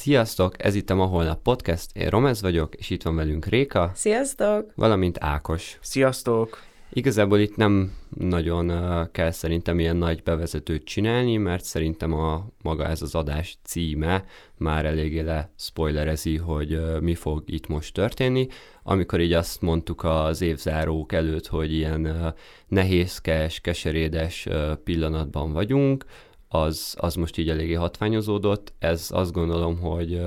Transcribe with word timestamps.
Sziasztok, 0.00 0.64
ez 0.64 0.74
itt 0.74 0.90
a 0.90 0.94
Ma 0.94 1.04
Holnap 1.04 1.42
Podcast, 1.42 1.96
én 1.96 2.08
Romez 2.08 2.42
vagyok, 2.42 2.74
és 2.74 2.90
itt 2.90 3.02
van 3.02 3.16
velünk 3.16 3.46
Réka. 3.46 3.90
Sziasztok! 3.94 4.72
Valamint 4.74 5.16
Ákos. 5.20 5.78
Sziasztok! 5.80 6.58
Igazából 6.92 7.38
itt 7.38 7.56
nem 7.56 7.92
nagyon 8.18 8.70
uh, 8.70 9.10
kell 9.12 9.30
szerintem 9.30 9.78
ilyen 9.78 9.96
nagy 9.96 10.22
bevezetőt 10.22 10.84
csinálni, 10.84 11.36
mert 11.36 11.64
szerintem 11.64 12.12
a 12.12 12.46
maga 12.62 12.86
ez 12.86 13.02
az 13.02 13.14
adás 13.14 13.58
címe 13.62 14.24
már 14.56 14.84
eléggé 14.84 15.20
le 15.20 15.50
spoilerezi, 15.56 16.36
hogy 16.36 16.74
uh, 16.74 17.00
mi 17.00 17.14
fog 17.14 17.42
itt 17.46 17.66
most 17.66 17.94
történni. 17.94 18.46
Amikor 18.82 19.20
így 19.20 19.32
azt 19.32 19.60
mondtuk 19.60 20.04
az 20.04 20.40
évzárók 20.40 21.12
előtt, 21.12 21.46
hogy 21.46 21.72
ilyen 21.72 22.06
uh, 22.06 22.26
nehézkes, 22.68 23.60
keserédes 23.60 24.48
pillanatban 24.84 25.52
vagyunk, 25.52 26.04
az, 26.52 26.94
az 26.98 27.14
most 27.14 27.38
így 27.38 27.48
eléggé 27.48 27.72
hatványozódott. 27.72 28.72
Ez 28.78 29.06
azt 29.10 29.32
gondolom, 29.32 29.78
hogy 29.78 30.22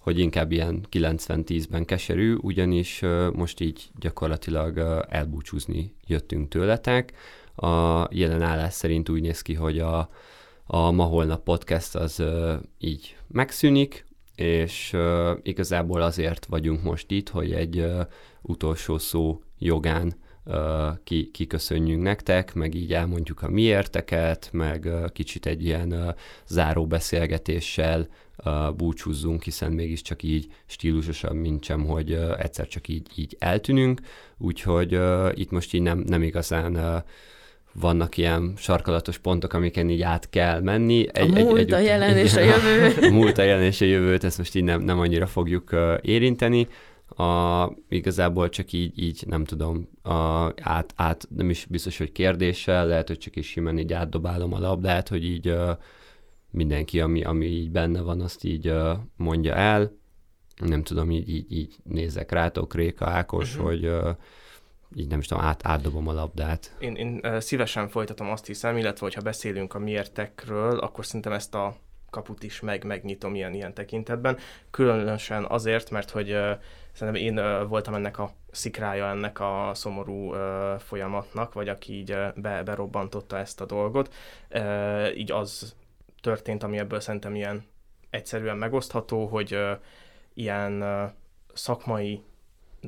hogy 0.00 0.18
inkább 0.18 0.52
ilyen 0.52 0.86
90-10-ben 0.90 1.84
keserű, 1.84 2.34
ugyanis 2.34 3.02
most 3.32 3.60
így 3.60 3.90
gyakorlatilag 3.98 4.78
elbúcsúzni 5.08 5.94
jöttünk 6.06 6.48
tőletek. 6.48 7.12
A 7.56 8.06
jelen 8.10 8.42
állás 8.42 8.72
szerint 8.72 9.08
úgy 9.08 9.20
néz 9.20 9.42
ki, 9.42 9.54
hogy 9.54 9.78
a, 9.78 10.08
a 10.66 10.90
ma 10.90 11.04
holnap 11.04 11.42
podcast 11.42 11.94
az 11.94 12.22
így 12.78 13.16
megszűnik, 13.28 14.06
és 14.34 14.96
igazából 15.42 16.02
azért 16.02 16.44
vagyunk 16.44 16.82
most 16.82 17.10
itt, 17.10 17.28
hogy 17.28 17.52
egy 17.52 17.86
utolsó 18.42 18.98
szó 18.98 19.42
jogán 19.58 20.14
ki, 21.04 21.30
kiköszönjünk 21.32 22.02
nektek, 22.02 22.54
meg 22.54 22.74
így 22.74 22.92
elmondjuk 22.92 23.42
a 23.42 23.48
miérteket, 23.48 24.48
meg 24.52 24.88
kicsit 25.12 25.46
egy 25.46 25.64
ilyen 25.64 26.14
záró 26.46 26.86
beszélgetéssel 26.86 28.08
búcsúzzunk, 28.76 29.42
hiszen 29.42 29.72
mégiscsak 29.72 30.22
így 30.22 30.46
stílusosabb, 30.66 31.34
mint 31.34 31.64
sem, 31.64 31.84
hogy 31.84 32.12
egyszer 32.38 32.66
csak 32.66 32.88
így, 32.88 33.06
így 33.14 33.36
eltűnünk, 33.38 34.00
úgyhogy 34.38 34.98
itt 35.34 35.50
most 35.50 35.74
így 35.74 35.82
nem, 35.82 35.98
nem 35.98 36.22
igazán 36.22 37.04
vannak 37.80 38.16
ilyen 38.16 38.52
sarkalatos 38.56 39.18
pontok, 39.18 39.52
amiken 39.52 39.90
így 39.90 40.02
át 40.02 40.30
kell 40.30 40.60
menni. 40.60 41.06
Egy, 41.12 41.38
a 41.38 41.42
múlt, 41.42 41.58
egy, 41.58 41.64
egy, 41.66 41.72
a 41.72 41.78
jelen 41.78 42.16
és 42.16 42.36
a 42.36 42.40
jövő. 42.40 42.92
a 43.08 43.10
múlt, 43.10 43.38
a 43.38 43.42
jelen 43.42 43.64
és 43.64 43.80
a 43.80 43.84
jövőt, 43.84 44.24
ezt 44.24 44.38
most 44.38 44.54
így 44.54 44.64
nem, 44.64 44.80
nem 44.80 44.98
annyira 44.98 45.26
fogjuk 45.26 45.76
érinteni 46.02 46.68
a, 47.06 47.70
igazából 47.88 48.48
csak 48.48 48.72
így, 48.72 48.98
így 49.02 49.24
nem 49.26 49.44
tudom, 49.44 49.88
a, 50.02 50.44
át, 50.60 50.92
át, 50.96 51.28
nem 51.36 51.50
is 51.50 51.66
biztos, 51.66 51.98
hogy 51.98 52.12
kérdéssel, 52.12 52.86
lehet, 52.86 53.08
hogy 53.08 53.18
csak 53.18 53.36
is 53.36 53.46
simán 53.46 53.78
így 53.78 53.92
átdobálom 53.92 54.52
a 54.52 54.58
labdát, 54.58 55.08
hogy 55.08 55.24
így 55.24 55.48
uh, 55.48 55.70
mindenki, 56.50 57.00
ami, 57.00 57.24
ami 57.24 57.46
így 57.46 57.70
benne 57.70 58.00
van, 58.00 58.20
azt 58.20 58.44
így 58.44 58.68
uh, 58.68 58.98
mondja 59.16 59.54
el. 59.54 59.92
Nem 60.56 60.82
tudom, 60.82 61.10
így, 61.10 61.28
így, 61.28 61.52
így 61.52 61.76
nézek 61.84 62.30
rátok, 62.30 62.74
Réka, 62.74 63.06
Ákos, 63.06 63.50
uh-huh. 63.50 63.66
hogy 63.66 63.86
uh, 63.86 64.08
így 64.94 65.08
nem 65.08 65.18
is 65.18 65.26
tudom, 65.26 65.44
át, 65.44 65.66
átdobom 65.66 66.08
a 66.08 66.12
labdát. 66.12 66.76
Én, 66.78 66.94
én 66.94 67.40
szívesen 67.40 67.88
folytatom 67.88 68.30
azt 68.30 68.46
hiszem, 68.46 68.76
illetve 68.76 69.04
hogyha 69.06 69.20
beszélünk 69.20 69.74
a 69.74 69.78
miértekről, 69.78 70.78
akkor 70.78 71.06
szerintem 71.06 71.32
ezt 71.32 71.54
a 71.54 71.76
kaput 72.14 72.42
is 72.42 72.60
meg, 72.60 72.84
megnyitom 72.84 73.34
ilyen, 73.34 73.54
ilyen 73.54 73.74
tekintetben. 73.74 74.38
Különösen 74.70 75.44
azért, 75.44 75.90
mert 75.90 76.10
hogy 76.10 76.32
uh, 76.32 76.50
szerintem 76.92 77.22
én 77.22 77.38
uh, 77.38 77.68
voltam 77.68 77.94
ennek 77.94 78.18
a 78.18 78.30
szikrája 78.50 79.08
ennek 79.08 79.40
a 79.40 79.70
szomorú 79.74 80.34
uh, 80.34 80.78
folyamatnak, 80.78 81.52
vagy 81.52 81.68
aki 81.68 81.92
így 81.92 82.12
uh, 82.12 82.34
be, 82.36 82.62
berobbantotta 82.62 83.38
ezt 83.38 83.60
a 83.60 83.64
dolgot. 83.66 84.14
Uh, 84.50 85.16
így 85.18 85.32
az 85.32 85.74
történt, 86.20 86.62
ami 86.62 86.78
ebből 86.78 87.00
szerintem 87.00 87.34
ilyen 87.34 87.64
egyszerűen 88.10 88.56
megosztható, 88.56 89.26
hogy 89.26 89.54
uh, 89.54 89.70
ilyen 90.34 90.82
uh, 90.82 91.10
szakmai 91.54 92.22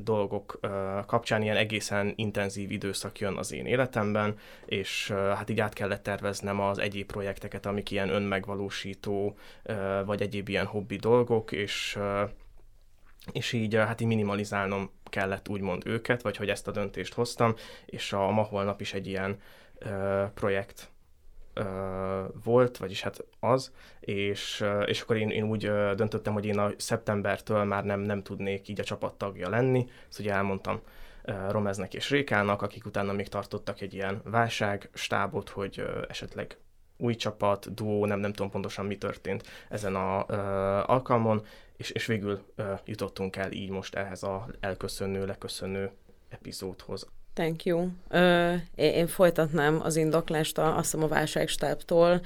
dolgok 0.03 0.59
kapcsán 1.05 1.41
ilyen 1.41 1.57
egészen 1.57 2.13
intenzív 2.15 2.71
időszak 2.71 3.19
jön 3.19 3.37
az 3.37 3.51
én 3.51 3.65
életemben, 3.65 4.37
és 4.65 5.11
hát 5.11 5.49
így 5.49 5.59
át 5.59 5.73
kellett 5.73 6.03
terveznem 6.03 6.59
az 6.59 6.77
egyéb 6.77 7.05
projekteket, 7.05 7.65
amik 7.65 7.91
ilyen 7.91 8.09
önmegvalósító, 8.09 9.37
vagy 10.05 10.21
egyéb 10.21 10.49
ilyen 10.49 10.65
hobbi 10.65 10.95
dolgok, 10.95 11.51
és 11.51 11.99
és 13.31 13.53
így 13.53 13.75
hát 13.75 14.01
így 14.01 14.07
minimalizálnom 14.07 14.89
kellett 15.03 15.49
úgymond 15.49 15.85
őket, 15.85 16.21
vagy 16.21 16.37
hogy 16.37 16.49
ezt 16.49 16.67
a 16.67 16.71
döntést 16.71 17.13
hoztam, 17.13 17.55
és 17.85 18.13
a 18.13 18.31
ma 18.31 18.41
holnap 18.41 18.81
is 18.81 18.93
egy 18.93 19.07
ilyen 19.07 19.39
projekt 20.33 20.91
volt, 22.43 22.77
vagyis 22.77 23.01
hát 23.01 23.25
az, 23.39 23.71
és, 23.99 24.65
és 24.85 25.01
akkor 25.01 25.17
én, 25.17 25.29
én 25.29 25.43
úgy 25.43 25.61
döntöttem, 25.95 26.33
hogy 26.33 26.45
én 26.45 26.59
a 26.59 26.71
szeptembertől 26.77 27.63
már 27.63 27.85
nem, 27.85 27.99
nem 27.99 28.23
tudnék 28.23 28.67
így 28.67 28.79
a 28.79 28.83
csapattagja 28.83 29.49
lenni, 29.49 29.87
ezt 30.09 30.19
ugye 30.19 30.33
elmondtam 30.33 30.81
Romeznek 31.49 31.93
és 31.93 32.09
Rékának, 32.09 32.61
akik 32.61 32.85
utána 32.85 33.13
még 33.13 33.27
tartottak 33.27 33.81
egy 33.81 33.93
ilyen 33.93 34.21
válságstábot, 34.23 35.49
hogy 35.49 35.85
esetleg 36.07 36.57
új 36.97 37.15
csapat, 37.15 37.73
duó, 37.73 38.05
nem, 38.05 38.19
nem 38.19 38.33
tudom 38.33 38.51
pontosan 38.51 38.85
mi 38.85 38.97
történt 38.97 39.47
ezen 39.69 39.95
a 39.95 40.25
uh, 40.29 40.89
alkalmon, 40.89 41.45
és, 41.77 41.89
és 41.89 42.05
végül 42.05 42.41
uh, 42.57 42.79
jutottunk 42.85 43.35
el 43.35 43.51
így 43.51 43.69
most 43.69 43.95
ehhez 43.95 44.23
a 44.23 44.47
elköszönő, 44.59 45.25
leköszönő 45.25 45.91
epizódhoz. 46.29 47.07
Thank 47.37 47.63
you. 47.63 47.87
Ö, 48.09 48.53
én, 48.75 49.07
folytatnám 49.07 49.79
az 49.83 49.95
indoklást 49.95 50.57
a, 50.57 50.77
azt 50.77 50.91
hiszem 50.91 51.03
a 51.03 51.07
válságstábtól. 51.07 52.21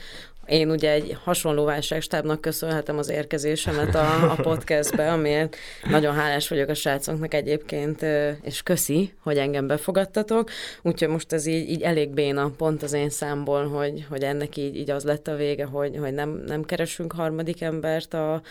Én 0.45 0.69
ugye 0.69 0.91
egy 0.91 1.17
hasonló 1.23 1.63
válságstábnak 1.63 2.41
köszönhetem 2.41 2.97
az 2.97 3.09
érkezésemet 3.09 3.95
a, 3.95 4.31
a 4.31 4.35
podcastbe, 4.35 5.11
amiért 5.11 5.55
nagyon 5.89 6.16
hálás 6.16 6.47
vagyok 6.47 6.69
a 6.69 6.73
srácoknak 6.73 7.33
egyébként, 7.33 8.05
és 8.41 8.63
köszi, 8.63 9.13
hogy 9.19 9.38
engem 9.38 9.67
befogadtatok. 9.67 10.49
Úgyhogy 10.81 11.07
most 11.07 11.33
ez 11.33 11.45
így, 11.45 11.69
így 11.69 11.81
elég 11.81 12.09
béna 12.09 12.51
pont 12.57 12.83
az 12.83 12.93
én 12.93 13.09
számból, 13.09 13.67
hogy, 13.67 14.05
hogy 14.09 14.23
ennek 14.23 14.57
így, 14.57 14.75
így 14.75 14.89
az 14.89 15.03
lett 15.03 15.28
a 15.28 15.35
vége, 15.35 15.66
hogy, 15.66 15.97
hogy 15.97 16.13
nem, 16.13 16.29
nem 16.29 16.63
keresünk 16.63 17.13
harmadik 17.13 17.61
embert 17.61 18.13
a, 18.13 18.41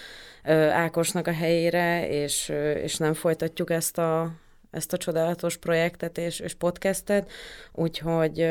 Ákosnak 0.72 1.26
a 1.26 1.32
helyére, 1.32 2.08
és, 2.08 2.52
és 2.82 2.96
nem 2.96 3.14
folytatjuk 3.14 3.70
ezt 3.70 3.98
a, 3.98 4.30
ezt 4.70 4.92
a 4.92 4.96
csodálatos 4.96 5.56
projektet 5.56 6.18
és, 6.18 6.40
és 6.40 6.54
podcastet, 6.54 7.30
úgyhogy 7.72 8.46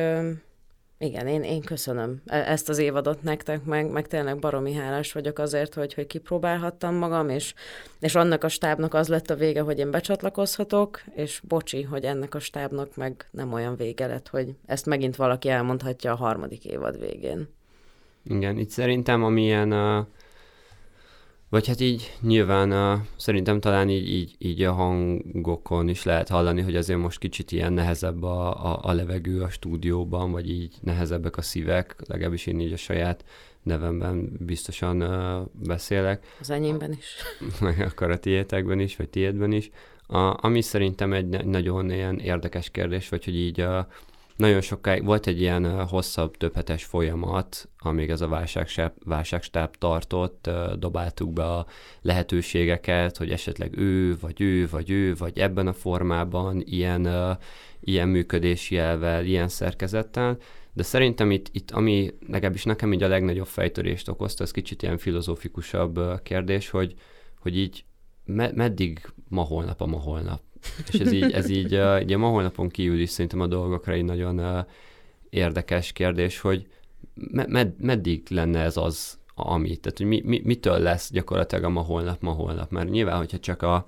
igen, 1.01 1.27
én, 1.27 1.43
én 1.43 1.61
köszönöm 1.61 2.21
e, 2.25 2.37
ezt 2.37 2.69
az 2.69 2.77
évadot 2.77 3.23
nektek, 3.23 3.63
meg, 3.63 3.91
meg 3.91 4.07
tényleg 4.07 4.39
baromi 4.39 4.73
hálás 4.73 5.11
vagyok 5.11 5.39
azért, 5.39 5.73
hogy, 5.73 5.93
hogy 5.93 6.07
kipróbálhattam 6.07 6.95
magam, 6.95 7.29
és, 7.29 7.53
és 7.99 8.15
annak 8.15 8.43
a 8.43 8.47
stábnak 8.47 8.93
az 8.93 9.07
lett 9.07 9.29
a 9.29 9.35
vége, 9.35 9.61
hogy 9.61 9.79
én 9.79 9.91
becsatlakozhatok, 9.91 11.01
és 11.15 11.41
bocsi, 11.47 11.81
hogy 11.81 12.03
ennek 12.03 12.35
a 12.35 12.39
stábnak 12.39 12.95
meg 12.95 13.27
nem 13.31 13.53
olyan 13.53 13.75
vége 13.75 14.07
lett, 14.07 14.27
hogy 14.27 14.55
ezt 14.65 14.85
megint 14.85 15.15
valaki 15.15 15.49
elmondhatja 15.49 16.11
a 16.11 16.15
harmadik 16.15 16.65
évad 16.65 16.99
végén. 16.99 17.47
Igen, 18.23 18.57
itt 18.57 18.69
szerintem 18.69 19.23
amilyen 19.23 19.73
uh, 19.73 20.05
vagy 21.49 21.67
hát 21.67 21.79
így 21.79 22.13
nyilván 22.21 22.71
uh, 22.71 22.99
szerintem 23.15 23.59
talán 23.59 23.89
így, 23.89 24.09
így, 24.09 24.35
így 24.37 24.63
a 24.63 24.73
hangokon 24.73 25.87
is 25.87 26.03
lehet 26.03 26.29
hallani, 26.29 26.61
hogy 26.61 26.75
azért 26.75 26.99
most 26.99 27.19
kicsit 27.19 27.51
ilyen 27.51 27.73
nehezebb 27.73 28.23
a, 28.23 28.65
a, 28.65 28.79
a 28.81 28.93
levegő 28.93 29.41
a 29.41 29.49
stúdióban, 29.49 30.31
vagy 30.31 30.49
így 30.49 30.75
nehezebbek 30.81 31.37
a 31.37 31.41
szívek, 31.41 31.95
legalábbis 32.07 32.45
én 32.45 32.59
így 32.59 32.73
a 32.73 32.77
saját 32.77 33.25
nevemben 33.63 34.31
biztosan 34.39 35.01
uh, 35.01 35.47
beszélek. 35.63 36.35
Az 36.39 36.49
enyémben 36.49 36.91
is. 36.91 37.15
Meg 37.61 37.79
akkor 37.79 38.11
a 38.11 38.19
tiétekben 38.19 38.79
is, 38.79 38.95
vagy 38.95 39.09
tiédben 39.09 39.51
is. 39.51 39.69
A, 40.07 40.45
ami 40.45 40.61
szerintem 40.61 41.13
egy 41.13 41.45
nagyon 41.45 41.91
ilyen 41.91 42.19
érdekes 42.19 42.69
kérdés, 42.69 43.09
vagy 43.09 43.25
hogy 43.25 43.35
így 43.35 43.61
uh, 43.61 43.85
nagyon 44.39 44.61
sokáig 44.61 45.05
volt 45.05 45.27
egy 45.27 45.41
ilyen 45.41 45.87
hosszabb, 45.87 46.37
többhetes 46.37 46.83
folyamat, 46.83 47.69
amíg 47.77 48.09
ez 48.09 48.21
a 48.21 48.27
válságstáb, 48.27 48.91
válságstáb 49.05 49.75
tartott, 49.75 50.49
dobáltuk 50.77 51.33
be 51.33 51.43
a 51.43 51.65
lehetőségeket, 52.01 53.17
hogy 53.17 53.31
esetleg 53.31 53.77
ő, 53.77 54.17
vagy 54.21 54.41
ő, 54.41 54.67
vagy 54.67 54.89
ő, 54.89 55.15
vagy 55.15 55.39
ebben 55.39 55.67
a 55.67 55.73
formában, 55.73 56.61
ilyen, 56.65 57.07
ilyen 57.79 58.07
működési 58.07 58.77
elvel, 58.77 59.25
ilyen 59.25 59.47
szerkezettel, 59.47 60.37
de 60.73 60.83
szerintem 60.83 61.31
itt, 61.31 61.47
itt, 61.51 61.71
ami 61.71 62.13
legalábbis 62.27 62.63
nekem 62.63 62.93
így 62.93 63.03
a 63.03 63.07
legnagyobb 63.07 63.47
fejtörést 63.47 64.07
okozta, 64.07 64.43
ez 64.43 64.51
kicsit 64.51 64.83
ilyen 64.83 64.97
filozófikusabb 64.97 66.21
kérdés, 66.23 66.69
hogy, 66.69 66.93
hogy 67.39 67.57
így 67.57 67.85
me- 68.25 68.55
meddig 68.55 69.07
ma 69.27 69.41
holnap 69.41 69.81
a 69.81 69.85
ma 69.85 69.97
holnap? 69.97 70.41
És 70.91 70.99
ez 70.99 71.11
így, 71.11 71.31
ez 71.31 71.49
így 71.49 71.79
ugye 72.03 72.17
ma 72.17 72.27
holnapon 72.27 72.69
kívül 72.69 72.99
is 72.99 73.09
szerintem 73.09 73.39
a 73.39 73.47
dolgokra 73.47 73.93
egy 73.93 74.05
nagyon 74.05 74.65
érdekes 75.29 75.91
kérdés, 75.91 76.39
hogy 76.39 76.67
med, 77.47 77.73
meddig 77.77 78.23
lenne 78.29 78.59
ez 78.59 78.77
az, 78.77 79.17
ami, 79.35 79.77
tehát 79.77 79.97
hogy 79.97 80.07
mi, 80.07 80.21
mi, 80.25 80.41
mitől 80.43 80.79
lesz 80.79 81.11
gyakorlatilag 81.11 81.63
a 81.63 81.69
ma 81.69 81.81
holnap, 81.81 82.21
ma 82.21 82.31
holnap, 82.31 82.71
mert 82.71 82.89
nyilván, 82.89 83.17
hogyha 83.17 83.39
csak 83.39 83.61
a, 83.61 83.87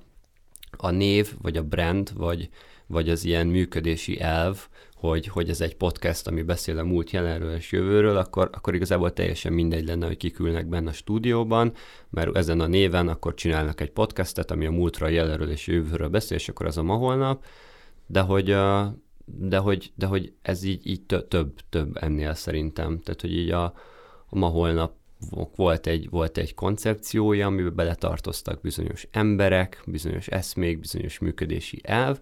a 0.78 0.90
név, 0.90 1.34
vagy 1.42 1.58
a 1.58 1.64
brand, 1.64 2.14
vagy, 2.16 2.50
vagy 2.88 3.10
az 3.10 3.24
ilyen 3.24 3.48
működési 3.48 4.20
elv, 4.20 4.68
hogy, 5.02 5.28
hogy 5.28 5.50
ez 5.50 5.62
egy 5.62 5.76
podcast, 5.76 6.28
ami 6.28 6.42
beszél 6.42 6.78
a 6.78 6.84
múlt, 6.84 7.12
jelenről 7.12 7.56
és 7.56 7.72
jövőről, 7.72 8.18
akkor, 8.18 8.50
akkor 8.54 8.76
igazából 8.76 9.14
teljesen 9.14 9.54
mindegy 9.54 9.86
lenne, 9.86 10.06
hogy 10.06 10.18
kikülnek 10.18 10.66
benne 10.68 10.90
a 10.90 10.94
stúdióban, 10.94 11.74
mert 12.10 12.38
ezen 12.38 12.60
a 12.60 12.68
néven 12.68 13.08
akkor 13.08 13.34
csinálnak 13.34 13.82
egy 13.82 13.92
podcastet, 13.92 14.52
ami 14.52 14.66
a 14.66 14.72
múltra, 14.72 15.08
jelenről 15.08 15.50
és 15.50 15.68
jövőről 15.68 16.10
beszél, 16.10 16.38
és 16.38 16.50
akkor 16.50 16.66
az 16.66 16.78
a 16.78 16.84
ma 16.84 16.96
holnap, 16.96 17.46
de 18.08 18.20
hogy, 18.20 18.56
de 19.26 19.58
hogy, 19.58 19.92
de 19.96 20.06
hogy 20.06 20.34
ez 20.42 20.64
így, 20.64 20.88
így 20.88 21.02
több, 21.28 21.54
több 21.70 21.98
ennél 22.02 22.34
szerintem. 22.34 23.00
Tehát, 23.00 23.22
hogy 23.22 23.34
így 23.34 23.52
a, 23.52 23.64
a 24.30 24.38
ma 24.38 24.48
holnap 24.48 24.94
volt 25.56 25.88
egy, 25.88 26.10
volt 26.10 26.38
egy 26.38 26.54
koncepciója, 26.54 27.46
amiben 27.46 27.76
beletartoztak 27.76 28.62
bizonyos 28.62 29.08
emberek, 29.12 29.84
bizonyos 29.86 30.28
eszmék, 30.28 30.80
bizonyos 30.80 31.20
működési 31.20 31.80
elv, 31.84 32.20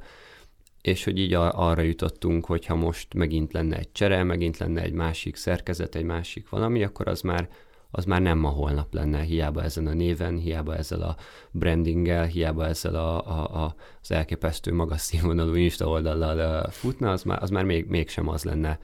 és 0.81 1.03
hogy 1.03 1.17
így 1.19 1.33
arra 1.33 1.81
jutottunk, 1.81 2.45
hogy 2.45 2.65
ha 2.65 2.75
most 2.75 3.13
megint 3.13 3.53
lenne 3.53 3.77
egy 3.77 3.91
csere, 3.91 4.23
megint 4.23 4.57
lenne 4.57 4.81
egy 4.81 4.93
másik 4.93 5.35
szerkezet, 5.35 5.95
egy 5.95 6.03
másik 6.03 6.49
valami, 6.49 6.83
akkor 6.83 7.07
az 7.07 7.21
már, 7.21 7.49
az 7.91 8.05
már 8.05 8.21
nem 8.21 8.37
ma 8.37 8.49
holnap 8.49 8.93
lenne, 8.93 9.21
hiába 9.21 9.63
ezen 9.63 9.87
a 9.87 9.93
néven, 9.93 10.37
hiába 10.37 10.75
ezzel 10.75 11.01
a 11.01 11.15
brandinggel, 11.51 12.25
hiába 12.25 12.65
ezzel 12.65 12.95
a, 12.95 13.27
a, 13.27 13.63
a, 13.63 13.75
az 14.01 14.11
elképesztő 14.11 14.73
magas 14.73 15.01
színvonalú 15.01 15.53
Insta 15.53 15.87
oldallal 15.87 16.69
futna, 16.69 17.11
az 17.11 17.23
már, 17.23 17.41
az 17.43 17.49
már 17.49 17.63
még, 17.63 17.85
mégsem 17.85 18.27
az 18.27 18.43
lenne, 18.43 18.79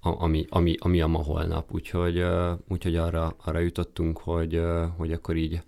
ami, 0.00 0.44
ami, 0.48 0.74
ami 0.78 1.00
a 1.00 1.06
ma 1.06 1.22
holnap. 1.22 1.72
Úgyhogy, 1.72 2.24
úgyhogy 2.68 2.96
arra, 2.96 3.36
arra 3.44 3.58
jutottunk, 3.58 4.18
hogy, 4.18 4.62
hogy 4.96 5.12
akkor 5.12 5.36
így 5.36 5.62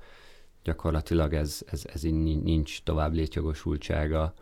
gyakorlatilag 0.64 1.34
ez, 1.34 1.62
ez, 1.66 1.84
ez 1.92 2.04
így 2.04 2.42
nincs 2.42 2.82
tovább 2.82 3.12
létjogosultsága 3.12 4.34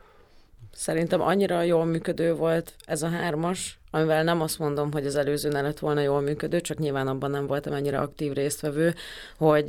Szerintem 0.73 1.21
annyira 1.21 1.63
jól 1.63 1.85
működő 1.85 2.35
volt 2.35 2.75
ez 2.85 3.03
a 3.03 3.09
hármas, 3.09 3.81
amivel 3.91 4.25
nem 4.25 4.41
azt 4.41 4.59
mondom, 4.59 4.93
hogy 4.93 5.07
az 5.07 5.17
előző 5.17 5.49
ne 5.49 5.61
lett 5.61 5.79
volna 5.79 6.01
jól 6.01 6.21
működő, 6.21 6.61
csak 6.61 6.79
nyilván 6.79 7.09
abban 7.09 7.31
nem 7.31 7.47
voltam 7.47 7.73
ennyire 7.73 7.99
aktív 7.99 8.33
résztvevő, 8.33 8.95
hogy 9.37 9.69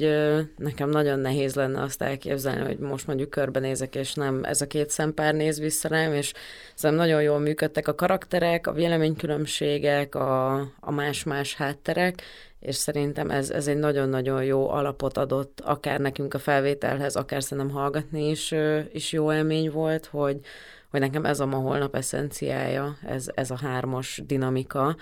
nekem 0.58 0.90
nagyon 0.90 1.20
nehéz 1.20 1.56
lenne 1.56 1.82
azt 1.82 2.02
elképzelni, 2.02 2.66
hogy 2.66 2.78
most 2.78 3.08
mondjuk 3.08 3.30
körbenézek, 3.30 3.96
és 3.96 4.14
nem 4.14 4.44
ez 4.44 4.62
a 4.62 4.68
két 4.68 4.90
szempár 4.90 5.34
néz 5.34 5.60
vissza 5.60 5.88
rám, 5.88 6.14
és 6.14 6.34
szerintem 6.76 7.08
nagyon 7.08 7.22
jól 7.22 7.40
működtek 7.40 7.88
a 7.88 7.96
karakterek, 7.96 8.68
a 8.68 8.74
véleménykülönbségek, 8.74 10.16
a, 10.16 10.56
a 10.80 10.92
más-más 10.92 11.56
hátterek, 11.56 12.22
és 12.62 12.76
szerintem 12.76 13.30
ez, 13.30 13.50
ez 13.50 13.68
egy 13.68 13.78
nagyon-nagyon 13.78 14.44
jó 14.44 14.70
alapot 14.70 15.18
adott 15.18 15.60
akár 15.60 16.00
nekünk 16.00 16.34
a 16.34 16.40
felvételhez, 16.40 17.16
akár 17.16 17.44
szerintem 17.44 17.76
hallgatni 17.76 18.30
is, 18.30 18.54
is 18.92 19.12
jó 19.12 19.34
élmény 19.34 19.72
volt, 19.72 20.06
hogy, 20.06 20.40
hogy 20.90 21.00
nekem 21.00 21.26
ez 21.26 21.40
a 21.40 21.46
ma 21.46 21.58
holnap 21.58 21.96
eszenciája, 21.96 22.98
ez, 23.08 23.30
ez 23.36 23.52
a 23.52 23.58
hármas 23.58 24.22
dinamika, 24.26 24.96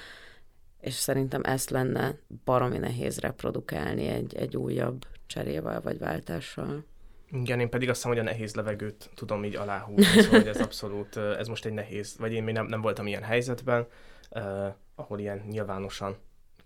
és 0.81 0.93
szerintem 0.93 1.41
ezt 1.43 1.69
lenne 1.69 2.15
baromi 2.45 2.77
nehéz 2.77 3.19
reprodukálni 3.19 4.07
egy, 4.07 4.35
egy 4.35 4.57
újabb 4.57 5.05
cserével 5.27 5.81
vagy 5.81 5.97
váltással. 5.97 6.83
Igen, 7.31 7.59
én 7.59 7.69
pedig 7.69 7.89
azt 7.89 7.97
hiszem, 7.97 8.17
hogy 8.17 8.27
a 8.27 8.31
nehéz 8.31 8.55
levegőt 8.55 9.09
tudom 9.15 9.43
így 9.43 9.55
aláhúzni, 9.55 10.21
szóval 10.21 10.39
hogy 10.39 10.49
ez 10.49 10.61
abszolút, 10.61 11.17
ez 11.17 11.47
most 11.47 11.65
egy 11.65 11.73
nehéz, 11.73 12.15
vagy 12.19 12.33
én 12.33 12.43
még 12.43 12.53
nem, 12.53 12.65
nem 12.65 12.81
voltam 12.81 13.07
ilyen 13.07 13.23
helyzetben, 13.23 13.87
uh, 14.29 14.67
ahol 14.95 15.19
ilyen 15.19 15.43
nyilvánosan 15.49 16.17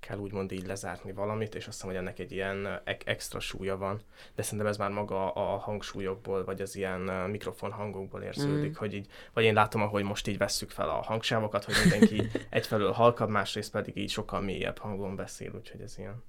kell 0.07 0.17
úgymond 0.17 0.51
így 0.51 0.65
lezárni 0.65 1.11
valamit, 1.11 1.55
és 1.55 1.67
azt 1.67 1.75
hiszem, 1.75 1.89
hogy 1.89 1.97
ennek 1.97 2.19
egy 2.19 2.31
ilyen 2.31 2.81
extra 3.05 3.39
súlya 3.39 3.77
van. 3.77 4.01
De 4.35 4.41
szerintem 4.41 4.67
ez 4.67 4.77
már 4.77 4.91
maga 4.91 5.31
a 5.31 5.57
hangsúlyokból, 5.57 6.43
vagy 6.43 6.61
az 6.61 6.75
ilyen 6.75 6.99
mikrofon 7.29 7.71
hangokból 7.71 8.21
érződik, 8.21 8.69
mm. 8.69 8.75
hogy 8.75 8.93
így, 8.93 9.07
vagy 9.33 9.43
én 9.43 9.53
látom, 9.53 9.81
ahogy 9.81 10.03
most 10.03 10.27
így 10.27 10.37
vesszük 10.37 10.69
fel 10.69 10.89
a 10.89 11.01
hangsávokat, 11.01 11.63
hogy 11.63 11.75
mindenki 11.81 12.29
egyfelől 12.49 12.91
halkabb, 12.91 13.29
másrészt 13.29 13.71
pedig 13.71 13.97
így 13.97 14.09
sokkal 14.09 14.41
mélyebb 14.41 14.77
hangon 14.77 15.15
beszél, 15.15 15.51
úgyhogy 15.55 15.81
ez 15.81 15.97
ilyen 15.97 16.23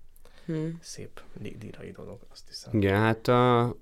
mm. 0.53 0.69
szép 0.81 1.21
dírai 1.59 1.91
dolog, 1.91 2.21
azt 2.31 2.49
hiszem. 2.49 2.73
Igen, 2.77 3.01
hát 3.01 3.29
a, 3.29 3.75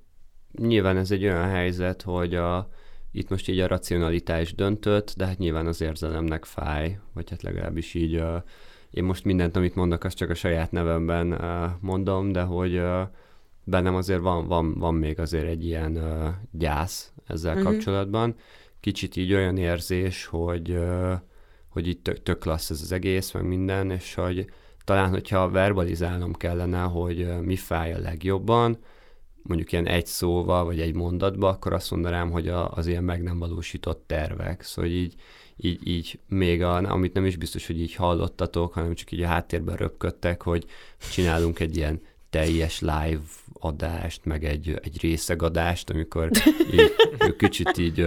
nyilván 0.53 0.97
ez 0.97 1.11
egy 1.11 1.25
olyan 1.25 1.49
helyzet, 1.49 2.03
hogy 2.03 2.35
a, 2.35 2.69
itt 3.11 3.29
most 3.29 3.49
így 3.49 3.61
a 3.61 3.67
racionalitás 3.67 4.55
döntött, 4.55 5.15
de 5.17 5.27
hát 5.27 5.39
nyilván 5.39 5.67
az 5.67 5.81
érzelemnek 5.81 6.45
fáj, 6.45 6.99
vagy 7.13 7.31
hát 7.31 7.43
legalábbis 7.43 7.95
így 7.95 8.15
a, 8.15 8.45
én 8.93 9.05
most 9.05 9.25
mindent, 9.25 9.57
amit 9.57 9.75
mondok, 9.75 10.05
azt 10.05 10.17
csak 10.17 10.31
a 10.31 10.35
saját 10.35 10.71
nevemben 10.71 11.41
mondom, 11.81 12.33
de 12.33 12.43
hogy 12.43 12.83
bennem 13.65 13.95
azért 13.95 14.21
van, 14.21 14.47
van, 14.47 14.79
van 14.79 14.95
még 14.95 15.19
azért 15.19 15.47
egy 15.47 15.65
ilyen 15.65 15.99
gyász 16.51 17.13
ezzel 17.27 17.57
uh-huh. 17.57 17.71
kapcsolatban. 17.71 18.35
Kicsit 18.81 19.17
így 19.17 19.33
olyan 19.33 19.57
érzés, 19.57 20.27
hogy, 20.27 20.79
hogy 21.69 21.87
itt 21.87 22.05
tök, 22.05 22.23
tök 22.23 22.39
klassz 22.39 22.71
ez 22.71 22.81
az 22.81 22.93
egész, 22.93 23.33
meg 23.33 23.47
minden, 23.47 23.91
és 23.91 24.15
hogy 24.15 24.47
talán, 24.85 25.11
hogyha 25.11 25.51
verbalizálnom 25.51 26.33
kellene, 26.33 26.81
hogy 26.83 27.41
mi 27.41 27.57
fáj 27.57 27.93
a 27.93 27.99
legjobban, 27.99 28.79
mondjuk 29.43 29.73
ilyen 29.73 29.87
egy 29.87 30.07
szóval, 30.07 30.65
vagy 30.65 30.81
egy 30.81 30.95
mondatba, 30.95 31.49
akkor 31.49 31.73
azt 31.73 31.91
mondanám, 31.91 32.31
hogy 32.31 32.49
a, 32.49 32.71
az 32.71 32.87
ilyen 32.87 33.05
meg 33.05 33.23
nem 33.23 33.39
valósított 33.39 34.05
tervek. 34.07 34.63
Szóval 34.63 34.91
így, 34.91 35.15
így, 35.57 35.87
így 35.87 36.19
még, 36.29 36.63
a, 36.63 36.91
amit 36.91 37.13
nem 37.13 37.25
is 37.25 37.37
biztos, 37.37 37.67
hogy 37.67 37.81
így 37.81 37.95
hallottatok, 37.95 38.73
hanem 38.73 38.95
csak 38.95 39.13
így 39.13 39.23
a 39.23 39.27
háttérben 39.27 39.77
röpködtek, 39.77 40.43
hogy 40.43 40.65
csinálunk 41.11 41.61
egy 41.61 41.77
ilyen 41.77 42.01
teljes 42.31 42.81
live 42.81 43.21
adást, 43.53 44.25
meg 44.25 44.45
egy, 44.45 44.79
egy 44.83 45.01
részegadást, 45.01 45.91
amikor 45.91 46.31
így, 46.73 46.95
kicsit 47.39 47.79
így 47.79 48.07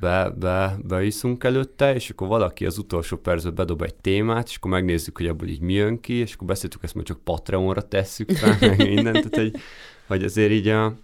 be, 0.00 0.30
be, 0.38 0.78
beiszunk 0.82 1.44
előtte, 1.44 1.94
és 1.94 2.10
akkor 2.10 2.28
valaki 2.28 2.66
az 2.66 2.78
utolsó 2.78 3.16
percben 3.16 3.54
bedob 3.54 3.82
egy 3.82 3.94
témát, 3.94 4.48
és 4.48 4.56
akkor 4.56 4.70
megnézzük, 4.70 5.16
hogy 5.16 5.26
abból 5.26 5.48
így 5.48 5.60
mi 5.60 5.72
jön 5.72 6.00
ki, 6.00 6.12
és 6.12 6.34
akkor 6.34 6.46
beszéltük, 6.46 6.82
ezt 6.82 6.94
majd 6.94 7.06
csak 7.06 7.24
Patreonra 7.24 7.82
tesszük 7.82 8.30
fel, 8.30 8.56
meg 8.68 8.78
mindent, 8.78 9.30
tehát 9.30 9.50
hogy, 9.50 9.60
hogy 10.06 10.24
azért 10.24 10.50
így 10.50 10.68
a, 10.68 10.94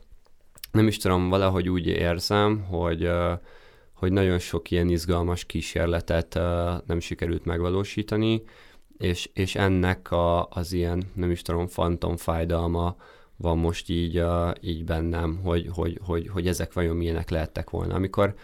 nem 0.72 0.86
is 0.86 0.96
tudom, 0.96 1.28
valahogy 1.28 1.68
úgy 1.68 1.86
érzem, 1.86 2.60
hogy 2.60 3.10
hogy 3.94 4.12
nagyon 4.12 4.38
sok 4.38 4.70
ilyen 4.70 4.88
izgalmas 4.88 5.44
kísérletet 5.44 6.34
nem 6.86 7.00
sikerült 7.00 7.44
megvalósítani, 7.44 8.42
és, 8.98 9.30
és 9.32 9.54
ennek 9.54 10.10
a, 10.10 10.48
az 10.48 10.72
ilyen, 10.72 11.02
nem 11.14 11.30
is 11.30 11.42
tudom, 11.42 11.66
fantom 11.66 12.16
fájdalma 12.16 12.96
van 13.36 13.58
most 13.58 13.88
így, 13.88 14.24
így 14.60 14.84
bennem, 14.84 15.40
hogy, 15.42 15.68
hogy, 15.72 16.00
hogy, 16.02 16.28
hogy 16.28 16.46
ezek 16.48 16.72
vajon 16.72 16.96
milyenek 16.96 17.30
lehettek 17.30 17.70
volna. 17.70 17.94
Amikor 17.94 18.34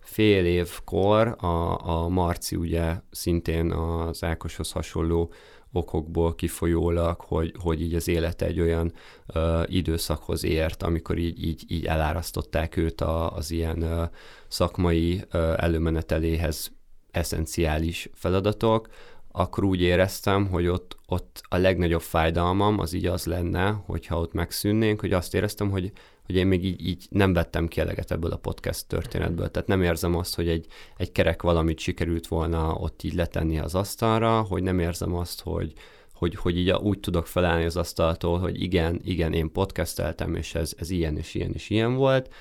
fél 0.00 0.44
évkor 0.44 1.36
a, 1.38 1.86
a 1.88 2.08
Marci 2.08 2.56
ugye 2.56 2.94
szintén 3.10 3.70
az 3.72 4.24
Ákoshoz 4.24 4.72
hasonló 4.72 5.32
okokból 5.72 6.34
kifolyólag, 6.34 7.20
hogy, 7.20 7.54
hogy 7.58 7.82
így 7.82 7.94
az 7.94 8.08
élet 8.08 8.42
egy 8.42 8.60
olyan 8.60 8.92
ö, 9.26 9.62
időszakhoz 9.66 10.44
ért, 10.44 10.82
amikor 10.82 11.18
így, 11.18 11.44
így, 11.44 11.64
így 11.68 11.86
elárasztották 11.86 12.76
őt 12.76 13.00
a, 13.00 13.32
az 13.32 13.50
ilyen 13.50 13.82
ö, 13.82 14.04
szakmai 14.48 15.24
ö, 15.30 15.54
előmeneteléhez 15.56 16.72
eszenciális 17.10 18.08
feladatok, 18.14 18.88
akkor 19.32 19.64
úgy 19.64 19.80
éreztem, 19.80 20.46
hogy 20.46 20.66
ott, 20.66 20.96
ott 21.06 21.42
a 21.48 21.56
legnagyobb 21.56 22.00
fájdalmam 22.00 22.78
az 22.78 22.92
így 22.92 23.06
az 23.06 23.24
lenne, 23.24 23.70
hogyha 23.70 24.18
ott 24.18 24.32
megszűnnénk, 24.32 25.00
hogy 25.00 25.12
azt 25.12 25.34
éreztem, 25.34 25.70
hogy 25.70 25.92
hogy 26.26 26.34
én 26.34 26.46
még 26.46 26.64
így, 26.64 26.86
így 26.86 27.06
nem 27.10 27.32
vettem 27.32 27.68
ki 27.68 27.80
eleget 27.80 28.10
ebből 28.10 28.30
a 28.30 28.36
podcast 28.36 28.86
történetből. 28.86 29.50
Tehát 29.50 29.68
nem 29.68 29.82
érzem 29.82 30.16
azt, 30.16 30.34
hogy 30.34 30.48
egy, 30.48 30.66
egy 30.96 31.12
kerek 31.12 31.42
valamit 31.42 31.78
sikerült 31.78 32.26
volna 32.26 32.74
ott 32.74 33.02
így 33.02 33.14
letenni 33.14 33.58
az 33.58 33.74
asztalra, 33.74 34.40
hogy 34.40 34.62
nem 34.62 34.78
érzem 34.78 35.14
azt, 35.14 35.40
hogy, 35.40 35.72
hogy, 36.14 36.34
hogy 36.34 36.58
így 36.58 36.70
úgy 36.70 37.00
tudok 37.00 37.26
felállni 37.26 37.64
az 37.64 37.76
asztaltól, 37.76 38.38
hogy 38.38 38.62
igen, 38.62 39.00
igen, 39.04 39.32
én 39.32 39.52
podcasteltem, 39.52 40.34
és 40.34 40.54
ez, 40.54 40.72
ez 40.78 40.90
ilyen 40.90 41.16
és 41.16 41.34
ilyen 41.34 41.52
és 41.52 41.70
ilyen 41.70 41.94
volt. 41.94 42.34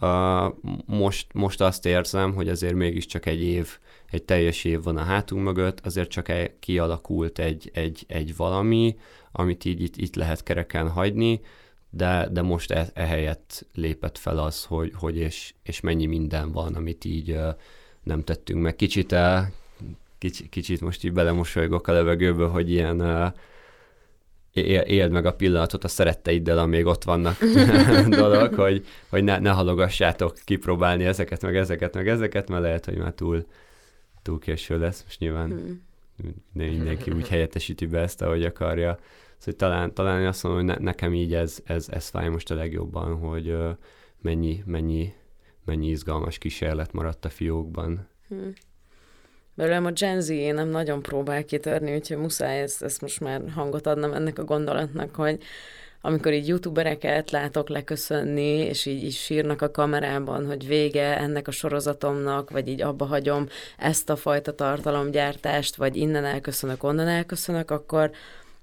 Uh, 0.00 0.54
most, 0.86 1.32
most 1.32 1.60
azt 1.60 1.86
érzem, 1.86 2.34
hogy 2.34 2.48
azért 2.48 2.74
mégiscsak 2.74 3.26
egy 3.26 3.42
év, 3.42 3.78
egy 4.10 4.22
teljes 4.22 4.64
év 4.64 4.82
van 4.82 4.96
a 4.96 5.02
hátunk 5.02 5.42
mögött, 5.42 5.86
azért 5.86 6.08
csak 6.08 6.32
kialakult 6.60 7.38
egy, 7.38 7.70
egy, 7.74 8.04
egy 8.08 8.36
valami, 8.36 8.96
amit 9.32 9.64
így 9.64 9.80
itt, 9.80 9.96
itt 9.96 10.14
lehet 10.14 10.42
kereken 10.42 10.90
hagyni, 10.90 11.40
de, 11.96 12.28
de 12.32 12.42
most 12.42 12.70
e, 12.70 12.88
ehelyett 12.94 13.66
lépett 13.74 14.18
fel 14.18 14.38
az, 14.38 14.64
hogy, 14.64 14.92
hogy 14.94 15.16
és, 15.16 15.54
és 15.62 15.80
mennyi 15.80 16.06
minden 16.06 16.52
van, 16.52 16.74
amit 16.74 17.04
így 17.04 17.38
nem 18.02 18.24
tettünk 18.24 18.62
meg. 18.62 18.76
Kicsit, 18.76 19.12
uh, 19.12 19.38
kicsit, 20.18 20.48
kicsit 20.48 20.80
most 20.80 21.04
így 21.04 21.12
belemosolygok 21.12 21.88
a 21.88 21.92
levegőbe, 21.92 22.44
hogy 22.44 22.70
ilyen 22.70 23.00
uh, 23.00 23.32
éld 24.90 25.10
meg 25.10 25.26
a 25.26 25.34
pillanatot 25.34 25.84
a 25.84 25.88
szeretteiddel, 25.88 26.58
amíg 26.58 26.86
ott 26.86 27.04
vannak 27.04 27.38
dolog, 28.08 28.54
hogy, 28.54 28.86
hogy 29.08 29.24
ne, 29.24 29.38
ne 29.38 29.50
halogassátok 29.50 30.36
kipróbálni 30.44 31.04
ezeket, 31.04 31.42
meg 31.42 31.56
ezeket, 31.56 31.94
meg 31.94 32.08
ezeket, 32.08 32.48
mert 32.48 32.62
lehet, 32.62 32.84
hogy 32.84 32.96
már 32.96 33.12
túl, 33.12 33.46
túl 34.22 34.38
késő 34.38 34.78
lesz. 34.78 35.02
Most 35.04 35.20
nyilván 35.20 35.48
hmm. 35.48 36.34
mindenki 36.52 37.10
úgy 37.10 37.28
helyettesíti 37.28 37.86
be 37.86 38.00
ezt, 38.00 38.22
ahogy 38.22 38.44
akarja. 38.44 38.98
Szóval 39.38 39.54
talán, 39.58 39.94
talán 39.94 40.20
én 40.20 40.26
azt 40.26 40.42
mondom, 40.42 40.66
hogy 40.66 40.76
ne, 40.76 40.84
nekem 40.84 41.14
így 41.14 41.34
ez, 41.34 41.58
ez, 41.64 41.86
ez 41.90 42.08
fáj 42.08 42.28
most 42.28 42.50
a 42.50 42.54
legjobban, 42.54 43.16
hogy 43.18 43.56
mennyi, 44.22 44.62
mennyi, 44.66 45.12
mennyi 45.64 45.88
izgalmas 45.88 46.38
kísérlet 46.38 46.92
maradt 46.92 47.24
a 47.24 47.28
fiókban. 47.28 48.08
Hmm. 48.28 48.52
Belőlem 49.54 49.84
a 49.84 49.90
Gen 49.90 50.20
Z 50.20 50.28
nem 50.28 50.68
nagyon 50.68 51.02
próbál 51.02 51.44
kitörni, 51.44 51.94
úgyhogy 51.94 52.16
muszáj 52.16 52.60
ezt, 52.60 52.82
ezt 52.82 53.00
most 53.00 53.20
már 53.20 53.42
hangot 53.54 53.86
adnom 53.86 54.12
ennek 54.12 54.38
a 54.38 54.44
gondolatnak, 54.44 55.14
hogy 55.14 55.42
amikor 56.00 56.32
így 56.32 56.48
youtubereket 56.48 57.30
látok 57.30 57.68
leköszönni, 57.68 58.58
és 58.58 58.86
így, 58.86 59.04
így 59.04 59.14
sírnak 59.14 59.62
a 59.62 59.70
kamerában, 59.70 60.46
hogy 60.46 60.66
vége 60.66 61.18
ennek 61.18 61.48
a 61.48 61.50
sorozatomnak, 61.50 62.50
vagy 62.50 62.68
így 62.68 62.82
abba 62.82 63.04
hagyom 63.04 63.46
ezt 63.78 64.10
a 64.10 64.16
fajta 64.16 64.54
tartalomgyártást, 64.54 65.76
vagy 65.76 65.96
innen 65.96 66.24
elköszönök, 66.24 66.82
onnan 66.82 67.08
elköszönök, 67.08 67.70
akkor, 67.70 68.10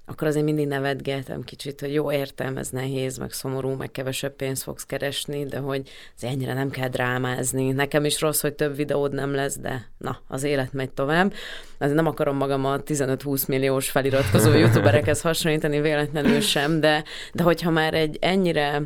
akkor 0.06 0.28
azért 0.28 0.44
mindig 0.44 0.66
nevetgeltem 0.66 1.42
kicsit, 1.42 1.80
hogy 1.80 1.92
jó, 1.92 2.12
értem, 2.12 2.56
ez 2.56 2.68
nehéz, 2.68 3.18
meg 3.18 3.32
szomorú, 3.32 3.70
meg 3.70 3.90
kevesebb 3.90 4.32
pénzt 4.32 4.62
fogsz 4.62 4.84
keresni, 4.84 5.44
de 5.44 5.58
hogy 5.58 5.90
ez 6.16 6.22
ennyire 6.24 6.54
nem 6.54 6.70
kell 6.70 6.88
drámázni. 6.88 7.72
Nekem 7.72 8.04
is 8.04 8.20
rossz, 8.20 8.40
hogy 8.40 8.54
több 8.54 8.76
videód 8.76 9.12
nem 9.12 9.34
lesz, 9.34 9.58
de 9.58 9.88
na, 9.98 10.20
az 10.28 10.42
élet 10.42 10.72
megy 10.72 10.90
tovább. 10.90 11.32
Azért 11.78 11.96
nem 11.96 12.06
akarom 12.06 12.36
magam 12.36 12.64
a 12.64 12.78
15-20 12.78 13.48
milliós 13.48 13.90
feliratkozó 13.90 14.52
youtuberekhez 14.58 15.20
hasonlítani 15.20 15.80
véletlenül 15.80 16.40
sem, 16.40 16.80
de, 16.80 17.04
de 17.32 17.42
hogyha 17.42 17.70
már 17.70 17.94
egy 17.94 18.18
ennyire 18.20 18.82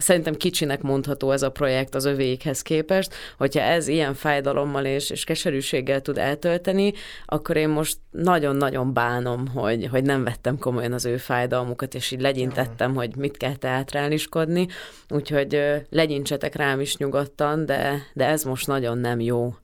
Szerintem 0.00 0.34
kicsinek 0.34 0.82
mondható 0.82 1.30
ez 1.30 1.42
a 1.42 1.50
projekt 1.50 1.94
az 1.94 2.04
övékhez 2.04 2.62
képest, 2.62 3.14
hogyha 3.38 3.60
ez 3.60 3.88
ilyen 3.88 4.14
fájdalommal 4.14 4.84
és, 4.84 5.10
és 5.10 5.24
keserűséggel 5.24 6.00
tud 6.00 6.18
eltölteni, 6.18 6.92
akkor 7.26 7.56
én 7.56 7.68
most 7.68 7.98
nagyon-nagyon 8.10 8.92
bánom, 8.92 9.46
hogy, 9.46 9.86
hogy 9.90 10.02
nem 10.02 10.24
vettem 10.24 10.58
komolyan 10.58 10.92
az 10.92 11.04
ő 11.04 11.16
fájdalmukat, 11.16 11.94
és 11.94 12.10
így 12.10 12.20
legyintettem, 12.20 12.94
hogy 12.94 13.16
mit 13.16 13.36
kell 13.36 13.56
teátráliskodni, 13.56 14.66
úgyhogy 15.08 15.62
legyintsetek 15.90 16.54
rám 16.54 16.80
is 16.80 16.96
nyugodtan, 16.96 17.66
de, 17.66 18.02
de 18.12 18.26
ez 18.26 18.44
most 18.44 18.66
nagyon 18.66 18.98
nem 18.98 19.20
jó. 19.20 19.54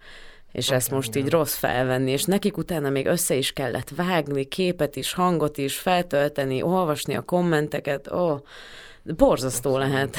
És 0.53 0.71
ezt 0.71 0.91
most 0.91 1.17
így 1.17 1.31
rossz 1.31 1.55
felvenni, 1.55 2.11
és 2.11 2.25
nekik 2.25 2.57
utána 2.57 2.91
még 2.91 3.07
össze 3.07 3.35
is 3.35 3.53
kellett 3.53 3.91
vágni, 3.97 4.45
képet 4.45 4.97
is, 4.97 5.13
hangot 5.13 5.59
is, 5.59 5.79
feltölteni, 5.79 6.63
olvasni 6.63 7.17
a 7.17 7.23
kommenteket, 7.23 8.13
ó, 8.13 8.17
oh, 8.17 8.41
Borzasztó 9.17 9.79
lehet. 9.79 10.17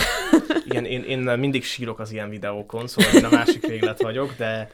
Igen, 0.66 0.86
én, 0.86 1.04
én 1.04 1.20
mindig 1.20 1.64
sírok 1.64 2.00
az 2.00 2.12
ilyen 2.12 2.30
videókon, 2.30 2.88
szóval 2.88 3.14
én 3.14 3.26
a 3.26 3.30
másik 3.30 3.68
véglet 3.68 4.02
vagyok, 4.02 4.34
de 4.38 4.70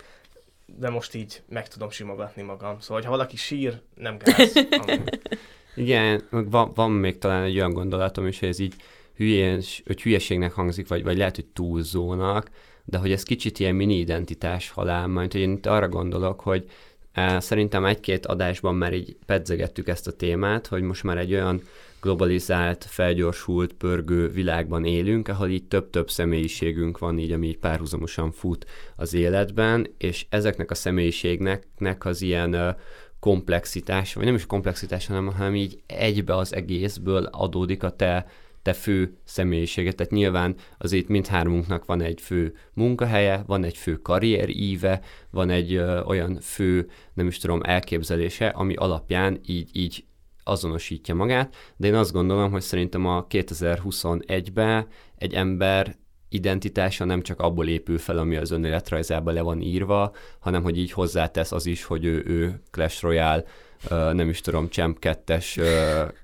de 0.79 0.89
most 0.89 1.15
így 1.15 1.41
meg 1.49 1.67
tudom 1.67 1.89
simogatni 1.89 2.41
magam. 2.41 2.79
Szóval, 2.79 3.03
ha 3.03 3.09
valaki 3.09 3.35
sír, 3.35 3.81
nem 3.95 4.17
gáz. 4.17 4.53
Igen, 5.75 6.23
van, 6.29 6.71
van 6.75 6.91
még 6.91 7.17
talán 7.17 7.43
egy 7.43 7.55
olyan 7.55 7.73
gondolatom 7.73 8.27
is, 8.27 8.39
hogy 8.39 8.49
ez 8.49 8.59
így 8.59 8.73
hülyés, 9.15 9.83
hogy 9.85 10.01
hülyeségnek 10.01 10.51
hangzik, 10.51 10.87
vagy, 10.87 11.03
vagy 11.03 11.17
lehet, 11.17 11.35
hogy 11.35 11.45
túlzónak, 11.45 12.49
de 12.85 12.97
hogy 12.97 13.11
ez 13.11 13.23
kicsit 13.23 13.59
ilyen 13.59 13.75
mini 13.75 13.97
identitás 13.97 14.69
halál, 14.69 15.07
majd 15.07 15.31
hogy 15.31 15.41
én 15.41 15.51
itt 15.51 15.65
arra 15.65 15.87
gondolok, 15.87 16.39
hogy 16.39 16.69
eh, 17.11 17.41
szerintem 17.41 17.85
egy-két 17.85 18.25
adásban 18.25 18.75
már 18.75 18.93
így 18.93 19.17
pedzegettük 19.25 19.87
ezt 19.87 20.07
a 20.07 20.11
témát, 20.11 20.67
hogy 20.67 20.81
most 20.81 21.03
már 21.03 21.17
egy 21.17 21.33
olyan 21.33 21.61
globalizált, 22.03 22.85
felgyorsult, 22.89 23.73
pörgő 23.73 24.29
világban 24.29 24.85
élünk, 24.85 25.27
ahol 25.27 25.49
így 25.49 25.63
több-több 25.63 26.09
személyiségünk 26.09 26.97
van, 26.97 27.19
így 27.19 27.31
ami 27.31 27.47
így 27.47 27.57
párhuzamosan 27.57 28.31
fut 28.31 28.65
az 28.95 29.13
életben, 29.13 29.87
és 29.97 30.25
ezeknek 30.29 30.71
a 30.71 30.75
személyiségnek 30.75 31.65
az 31.99 32.21
ilyen 32.21 32.75
komplexitás, 33.19 34.13
vagy 34.13 34.25
nem 34.25 34.35
is 34.35 34.45
komplexitás, 34.45 35.07
hanem, 35.07 35.27
hanem 35.27 35.55
így 35.55 35.81
egybe 35.87 36.35
az 36.35 36.53
egészből 36.53 37.23
adódik 37.23 37.83
a 37.83 37.89
te 37.89 38.25
te 38.61 38.73
fő 38.73 39.17
személyiséget. 39.23 39.95
Tehát 39.95 40.11
nyilván 40.11 40.55
azért 40.77 41.07
mindhármunknak 41.07 41.85
van 41.85 42.01
egy 42.01 42.21
fő 42.21 42.55
munkahelye, 42.73 43.43
van 43.45 43.63
egy 43.63 43.77
fő 43.77 43.95
karrieríve, 43.95 45.01
van 45.29 45.49
egy 45.49 45.73
ö, 45.73 46.01
olyan 46.01 46.39
fő, 46.41 46.89
nem 47.13 47.27
is 47.27 47.37
tudom, 47.37 47.61
elképzelése, 47.63 48.47
ami 48.47 48.75
alapján 48.75 49.39
így, 49.45 49.69
így 49.73 50.05
azonosítja 50.43 51.15
magát, 51.15 51.55
de 51.77 51.87
én 51.87 51.95
azt 51.95 52.11
gondolom, 52.11 52.51
hogy 52.51 52.61
szerintem 52.61 53.05
a 53.05 53.25
2021-ben 53.27 54.87
egy 55.17 55.33
ember 55.33 55.95
identitása 56.29 57.05
nem 57.05 57.21
csak 57.21 57.39
abból 57.39 57.67
épül 57.67 57.97
fel, 57.97 58.17
ami 58.17 58.35
az 58.35 58.51
önéletrajzában 58.51 59.33
le 59.33 59.41
van 59.41 59.61
írva, 59.61 60.11
hanem 60.39 60.63
hogy 60.63 60.77
így 60.77 60.91
hozzátesz 60.91 61.51
az 61.51 61.65
is, 61.65 61.83
hogy 61.83 62.05
ő, 62.05 62.23
ő 62.25 62.61
Clash 62.71 63.03
Royale 63.03 63.43
nem 63.89 64.29
is 64.29 64.41
tudom, 64.41 64.69
Champ 64.69 64.97
2-es 65.01 65.61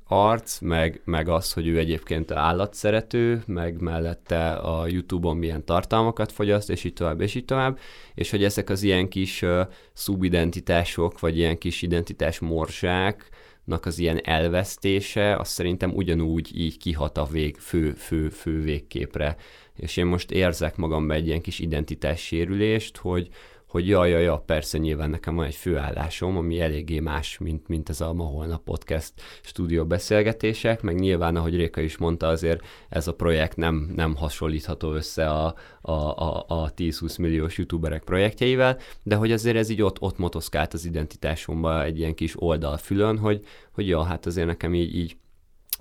arc, 0.08 0.60
meg, 0.60 1.02
meg 1.06 1.28
az, 1.28 1.54
hogy 1.54 1.68
ő 1.68 1.78
egyébként 1.78 2.32
állatszerető, 2.32 3.44
meg 3.46 3.82
mellette 3.82 4.52
a 4.52 4.88
YouTube-on 4.88 5.38
milyen 5.38 5.66
tartalmakat 5.66 6.32
fogyaszt, 6.32 6.70
és 6.70 6.84
így 6.84 6.94
tovább, 6.94 7.22
és 7.22 7.36
így 7.36 7.46
tovább, 7.46 7.80
és 8.16 8.30
hogy 8.30 8.44
ezek 8.44 8.70
az 8.70 8.84
ilyen 8.84 9.08
kis 9.08 9.46
szubidentitások, 9.94 11.20
vagy 11.20 11.38
ilyen 11.38 11.58
kis 11.58 11.82
identitás 11.82 12.40
morzsák, 12.40 13.30
az 13.72 14.00
ilyen 14.00 14.22
elvesztése, 14.24 15.36
az 15.36 15.48
szerintem 15.48 15.92
ugyanúgy 15.94 16.58
így 16.58 16.78
kihat 16.78 17.18
a 17.18 17.26
vég, 17.26 17.58
fő, 17.58 17.94
fő, 17.94 18.30
fő 18.30 18.62
végképre. 18.62 19.36
És 19.76 19.98
én 19.98 20.06
most 20.06 20.32
érzek 20.32 20.76
magamban 20.76 21.16
egy 21.16 21.28
ilyen 21.28 21.42
kis 21.42 21.60
identitássérülést, 21.60 22.98
hogy, 22.98 23.30
hogy 23.70 23.88
jaj, 23.88 24.10
jaj, 24.10 24.24
jaj, 24.24 24.42
persze 24.46 24.78
nyilván 24.78 25.10
nekem 25.10 25.36
van 25.36 25.46
egy 25.46 25.56
főállásom, 25.56 26.38
ami 26.38 26.60
eléggé 26.60 27.00
más, 27.00 27.38
mint, 27.38 27.68
mint 27.68 27.90
ez 27.90 28.02
a 28.02 28.14
ma 28.14 28.24
holnap 28.24 28.64
podcast 28.64 29.14
stúdió 29.42 29.86
beszélgetések, 29.86 30.82
meg 30.82 31.00
nyilván, 31.00 31.36
ahogy 31.36 31.56
Réka 31.56 31.82
is 31.82 31.98
mondta, 31.98 32.28
azért 32.28 32.66
ez 32.90 33.08
a 33.08 33.14
projekt 33.14 33.56
nem, 33.56 33.92
nem 33.96 34.16
hasonlítható 34.16 34.94
össze 34.94 35.30
a, 35.30 35.56
a, 35.82 35.92
a, 35.92 36.46
a 36.48 36.74
10-20 36.74 37.20
milliós 37.20 37.58
youtuberek 37.58 38.04
projektjeivel, 38.04 38.78
de 39.04 39.16
hogy 39.16 39.32
azért 39.32 39.58
ez 39.58 39.70
így 39.70 39.82
ott, 39.82 40.02
ott 40.02 40.18
motoszkált 40.18 40.74
az 40.74 40.86
identitásomba 40.86 41.84
egy 41.84 41.98
ilyen 41.98 42.16
kis 42.16 42.42
oldalfülön, 42.42 43.18
hogy, 43.18 43.46
hogy 43.72 43.88
ja, 43.88 44.04
hát 44.04 44.26
azért 44.26 44.48
nekem 44.48 44.74
így, 44.74 44.96
így 44.96 45.18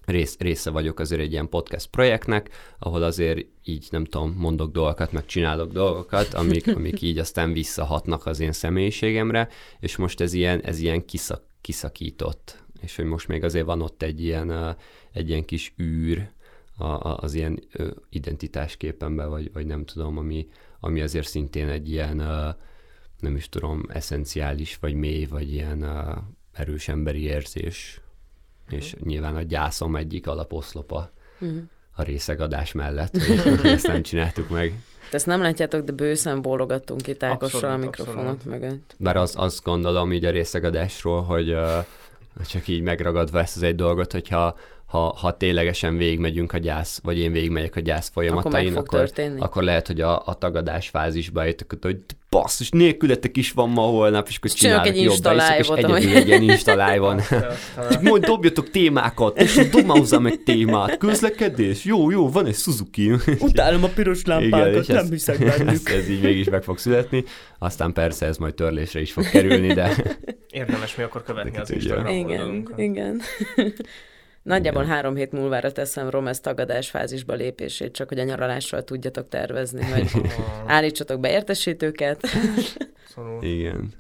rész, 0.09 0.37
része 0.39 0.71
vagyok 0.71 0.99
azért 0.99 1.21
egy 1.21 1.33
ilyen 1.33 1.49
podcast 1.49 1.87
projektnek, 1.87 2.51
ahol 2.79 3.03
azért 3.03 3.47
így 3.65 3.89
nem 3.91 4.05
tudom, 4.05 4.35
mondok 4.39 4.73
dolgokat, 4.73 5.13
meg 5.13 5.27
csinálok 5.27 5.73
dolgokat, 5.73 6.35
amik, 6.35 6.69
amik 6.77 7.03
így 7.03 7.19
aztán 7.19 7.53
visszahatnak 7.53 8.27
az 8.27 8.41
én 8.41 8.53
személyiségemre, 8.53 9.49
és 9.81 9.97
most 9.97 10.21
ez 10.21 10.33
ilyen, 10.33 10.61
ez 10.61 10.79
ilyen 10.79 11.05
kiszak, 11.05 11.43
kiszakított, 11.61 12.63
és 12.81 12.97
hogy 12.97 13.05
most 13.05 13.29
még 13.29 13.45
azért 13.45 13.67
van 13.67 13.83
ott 13.83 14.03
egy 14.03 14.23
ilyen, 14.23 14.77
egy 15.13 15.29
ilyen 15.29 15.45
kis 15.45 15.75
űr 15.83 16.31
az 17.01 17.35
ilyen 17.35 17.61
identitásképemben, 18.11 19.31
vagy, 19.31 19.53
vagy 19.53 19.67
nem 19.67 19.85
tudom, 19.85 20.19
ami, 20.19 20.49
ami 20.81 21.01
azért 21.01 21.29
szintén 21.29 21.69
egy 21.69 21.91
ilyen, 21.91 22.17
nem 23.21 23.37
is 23.37 23.49
tudom, 23.49 23.83
eszenciális, 23.89 24.77
vagy 24.77 24.95
mély, 24.95 25.25
vagy 25.25 25.53
ilyen 25.53 25.85
erős 26.53 26.89
emberi 26.89 27.23
érzés 27.23 28.01
és 28.71 28.95
nyilván 29.05 29.37
a 29.37 29.43
gyászom 29.43 29.97
egyik 29.97 30.27
alaposzlopa 30.27 31.11
uh-huh. 31.41 31.59
a 31.95 32.03
részegadás 32.03 32.73
mellett, 32.73 33.17
hogy 33.23 33.67
ezt 33.71 33.87
nem 33.87 34.03
csináltuk 34.03 34.49
meg. 34.49 34.73
De 35.11 35.17
ezt 35.17 35.27
nem 35.27 35.43
látjátok, 35.43 35.85
de 35.85 35.93
bőszen 35.93 36.43
bólogattunk 36.43 37.07
itt 37.07 37.23
Ákossal 37.23 37.71
a 37.71 37.77
mikrofonok 37.77 38.19
abszolút. 38.19 38.45
mögött. 38.45 38.95
Bár 38.99 39.17
az, 39.17 39.35
azt 39.37 39.65
gondolom 39.65 40.13
így 40.13 40.25
a 40.25 40.31
részegadásról, 40.31 41.23
hogy 41.23 41.53
uh, 41.53 41.85
csak 42.49 42.69
így 42.69 42.81
megragadva 42.81 43.39
ezt 43.39 43.57
az 43.57 43.63
egy 43.63 43.75
dolgot, 43.75 44.13
hogyha 44.13 44.57
ha, 44.89 45.17
ha 45.19 45.37
ténylegesen 45.37 45.97
végigmegyünk 45.97 46.53
a 46.53 46.59
gyász, 46.59 47.01
vagy 47.03 47.19
én 47.19 47.33
végigmegyek 47.33 47.77
a 47.77 47.81
gyász 47.81 48.11
folyamatain, 48.13 48.77
akkor, 48.77 49.01
akkor, 49.01 49.33
akkor 49.39 49.63
lehet, 49.63 49.87
hogy 49.87 50.01
a, 50.01 50.23
a 50.27 50.35
tagadás 50.35 50.89
fázisba 50.89 51.45
jöttök, 51.45 51.79
hogy 51.81 52.01
basszus, 52.31 52.71
nélkületek 52.71 53.37
is 53.37 53.53
van 53.53 53.71
ma 53.71 53.83
holnap, 53.83 54.29
és 54.29 54.37
akkor 54.37 54.51
csinálok 54.51 54.87
egy 54.87 55.03
jobb 55.03 55.33
és 55.59 55.69
egyedül 55.69 55.95
egy 55.95 56.29
ilyen 56.29 56.43
instalájban. 56.43 57.21
Csak 57.91 58.03
majd 58.11 58.25
dobjatok 58.25 58.71
témákat, 58.71 59.41
és 59.41 59.69
dob 59.71 59.91
hozzá 59.91 60.19
meg 60.19 60.43
témát. 60.43 60.99
Közlekedés? 60.99 61.85
Jó, 61.85 62.11
jó, 62.11 62.31
van 62.31 62.47
egy 62.47 62.57
Suzuki. 62.57 63.13
Utálom 63.39 63.85
a 63.85 63.89
piros 63.89 64.25
lámpákat, 64.25 64.85
Igen, 64.85 64.97
nem 64.97 65.05
ez, 65.05 65.11
hiszek 65.11 65.39
bennük. 65.39 65.89
Ez, 65.89 65.95
ez 65.95 66.09
így 66.09 66.23
mégis 66.23 66.49
meg 66.49 66.63
fog 66.63 66.79
születni. 66.79 67.25
Aztán 67.59 67.93
persze 67.93 68.27
ez 68.27 68.37
majd 68.37 68.55
törlésre 68.55 69.01
is 69.01 69.13
fog 69.13 69.31
kerülni, 69.31 69.73
de... 69.73 70.17
Érdemes 70.51 70.97
mi 70.97 71.03
akkor 71.03 71.23
követni 71.23 71.59
az 71.59 71.71
Instagram 71.71 72.07
Igen, 72.07 72.69
igen. 72.77 73.21
Nagyjából 74.49 74.83
Igen. 74.83 74.95
három 74.95 75.15
hét 75.15 75.33
múlvára 75.33 75.73
teszem 75.73 76.11
Romesz 76.11 76.41
tagadás 76.41 76.91
fázisba 76.91 77.35
lépését, 77.35 77.93
csak 77.93 78.09
hogy 78.09 78.19
a 78.19 78.25
nyaralásról 78.25 78.85
tudjatok 78.85 79.29
tervezni, 79.29 79.85
hogy 79.85 80.11
állítsatok 80.67 81.21
be 81.21 81.31
értesítőket. 81.31 82.27
Igen. 83.41 83.93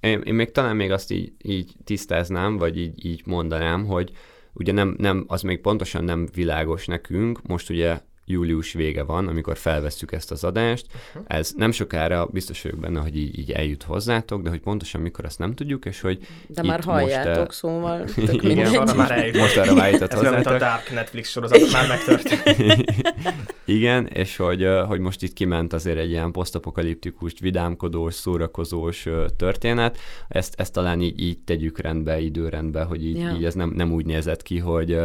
Én, 0.00 0.20
én 0.20 0.34
még 0.34 0.50
talán 0.50 0.76
még 0.76 0.90
azt 0.90 1.10
így, 1.10 1.32
így 1.42 1.72
tisztáznám, 1.84 2.56
vagy 2.56 2.78
így, 2.78 3.04
így 3.04 3.22
mondanám, 3.24 3.86
hogy 3.86 4.10
ugye 4.52 4.72
nem, 4.72 4.94
nem, 4.98 5.24
az 5.28 5.42
még 5.42 5.60
pontosan 5.60 6.04
nem 6.04 6.28
világos 6.34 6.86
nekünk, 6.86 7.42
most 7.42 7.70
ugye 7.70 7.98
július 8.30 8.72
vége 8.72 9.02
van, 9.02 9.28
amikor 9.28 9.56
felvesszük 9.56 10.12
ezt 10.12 10.30
az 10.30 10.44
adást. 10.44 10.86
Ez 11.26 11.52
nem 11.56 11.70
sokára 11.72 12.26
biztos 12.26 12.62
vagyok 12.62 12.78
benne, 12.78 13.00
hogy 13.00 13.16
így, 13.16 13.38
így 13.38 13.50
eljut 13.50 13.82
hozzátok, 13.82 14.42
de 14.42 14.48
hogy 14.48 14.60
pontosan 14.60 15.00
mikor 15.00 15.24
azt 15.24 15.38
nem 15.38 15.54
tudjuk, 15.54 15.84
és 15.84 16.00
hogy 16.00 16.18
De 16.46 16.62
már 16.62 16.84
halljátok, 16.84 17.44
most, 17.44 17.58
szóval 17.58 18.04
igen, 18.40 18.74
arra 18.76 18.94
már 18.94 19.10
eljut. 19.18 19.36
Most 19.36 19.56
arra 19.56 19.74
már 19.74 19.92
jutott 19.92 20.12
Ez 20.12 20.20
mint 20.20 20.46
a 20.46 20.58
Dark 20.58 20.90
Netflix 20.92 21.30
sorozat, 21.30 21.72
már 21.72 21.88
megtörtént. 21.88 22.84
igen, 23.64 24.06
és 24.06 24.36
hogy, 24.36 24.66
hogy 24.86 25.00
most 25.00 25.22
itt 25.22 25.32
kiment 25.32 25.72
azért 25.72 25.98
egy 25.98 26.10
ilyen 26.10 26.32
posztapokaliptikus, 26.32 27.32
vidámkodós, 27.40 28.14
szórakozós 28.14 29.08
történet. 29.36 29.98
Ezt, 30.28 30.54
ezt 30.60 30.72
talán 30.72 31.00
így, 31.00 31.20
így 31.20 31.38
tegyük 31.38 31.78
rendbe, 31.78 32.20
időrendbe, 32.20 32.82
hogy 32.82 33.04
így, 33.04 33.18
ja. 33.18 33.30
így 33.36 33.44
ez 33.44 33.54
nem, 33.54 33.70
nem 33.70 33.92
úgy 33.92 34.06
nézett 34.06 34.42
ki, 34.42 34.58
hogy 34.58 34.98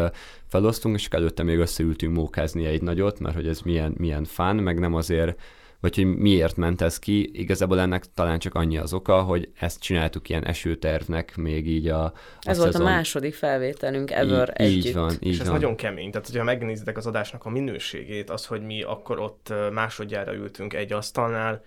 felosztunk, 0.55 0.95
és 0.95 1.07
előtte 1.11 1.43
még 1.43 1.57
összeültünk 1.57 2.15
mókázni 2.15 2.65
egy 2.65 2.81
nagyot, 2.81 3.19
mert 3.19 3.35
hogy 3.35 3.47
ez 3.47 3.61
milyen, 3.61 3.93
milyen 3.97 4.23
fán, 4.23 4.55
meg 4.55 4.79
nem 4.79 4.93
azért, 4.93 5.39
vagy 5.79 5.95
hogy 5.95 6.05
miért 6.05 6.55
ment 6.55 6.81
ez 6.81 6.99
ki. 6.99 7.29
Igazából 7.33 7.79
ennek 7.79 8.03
talán 8.13 8.39
csak 8.39 8.53
annyi 8.55 8.77
az 8.77 8.93
oka, 8.93 9.21
hogy 9.21 9.49
ezt 9.59 9.79
csináltuk 9.79 10.29
ilyen 10.29 10.45
esőtervnek 10.45 11.35
még 11.35 11.67
így 11.67 11.87
a, 11.87 12.03
a 12.03 12.13
Ez 12.39 12.57
szezon. 12.57 12.63
volt 12.71 12.75
a 12.75 12.83
második 12.83 13.33
felvételünk 13.33 14.11
ever 14.11 14.53
így, 14.61 14.67
együtt. 14.67 14.85
Így 14.85 14.93
van, 14.93 15.11
így 15.11 15.33
és 15.33 15.39
ez 15.39 15.45
van. 15.47 15.55
nagyon 15.55 15.75
kemény. 15.75 16.11
Tehát, 16.11 16.27
hogyha 16.27 16.43
megnézitek 16.43 16.97
az 16.97 17.07
adásnak 17.07 17.45
a 17.45 17.49
minőségét, 17.49 18.29
az, 18.29 18.45
hogy 18.45 18.61
mi 18.61 18.81
akkor 18.81 19.19
ott 19.19 19.53
másodjára 19.73 20.33
ültünk 20.35 20.73
egy 20.73 20.93
asztalnál, 20.93 21.63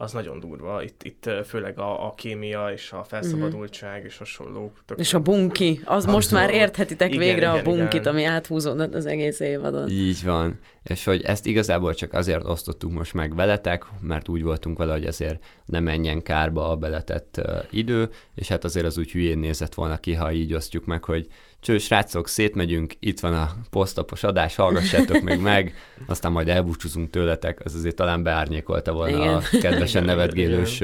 az 0.00 0.12
nagyon 0.12 0.40
durva. 0.40 0.82
Itt, 0.82 1.02
itt 1.02 1.30
főleg 1.46 1.78
a, 1.78 2.06
a 2.06 2.14
kémia 2.14 2.70
és 2.72 2.92
a 2.92 3.04
felszabadultság 3.04 3.96
mm-hmm. 3.96 4.06
és 4.06 4.18
hasonlók. 4.18 4.82
Tök 4.86 4.98
és 4.98 5.14
a 5.14 5.20
bunki. 5.20 5.80
Az 5.84 5.94
Abszolút. 5.94 6.14
most 6.14 6.30
már 6.30 6.50
érthetitek 6.50 7.08
igen, 7.08 7.20
végre 7.20 7.36
igen, 7.36 7.58
a 7.58 7.62
bunkit, 7.62 8.00
igen. 8.00 8.12
ami 8.12 8.24
áthúzódott 8.24 8.94
az 8.94 9.06
egész 9.06 9.40
évadon. 9.40 9.88
Így 9.88 10.24
van. 10.24 10.58
És 10.82 11.04
hogy 11.04 11.22
ezt 11.22 11.46
igazából 11.46 11.94
csak 11.94 12.12
azért 12.12 12.44
osztottuk 12.44 12.92
most 12.92 13.14
meg 13.14 13.34
veletek, 13.34 13.84
mert 14.00 14.28
úgy 14.28 14.42
voltunk 14.42 14.78
vele, 14.78 14.92
hogy 14.92 15.06
azért 15.06 15.44
ne 15.64 15.80
menjen 15.80 16.22
kárba 16.22 16.70
a 16.70 16.76
beletett 16.76 17.40
uh, 17.42 17.58
idő, 17.70 18.08
és 18.34 18.48
hát 18.48 18.64
azért 18.64 18.86
az 18.86 18.98
úgy 18.98 19.10
hülyén 19.10 19.38
nézett 19.38 19.74
volna 19.74 19.96
ki, 19.96 20.14
ha 20.14 20.32
így 20.32 20.54
osztjuk 20.54 20.84
meg, 20.84 21.04
hogy 21.04 21.26
cső, 21.60 21.78
srácok, 21.78 22.28
szétmegyünk, 22.28 22.94
itt 22.98 23.20
van 23.20 23.34
a 23.34 23.50
posztapos 23.70 24.22
adás, 24.22 24.54
hallgassátok 24.54 25.20
még 25.20 25.40
meg, 25.40 25.74
aztán 26.06 26.32
majd 26.32 26.48
elbúcsúzunk 26.48 27.10
tőletek, 27.10 27.64
az 27.64 27.74
azért 27.74 27.96
talán 27.96 28.22
beárnyékolta 28.22 28.92
volna 28.92 29.16
Igen. 29.16 29.34
a 29.34 29.40
kedvesen 29.60 30.04
nevetgélős 30.10 30.82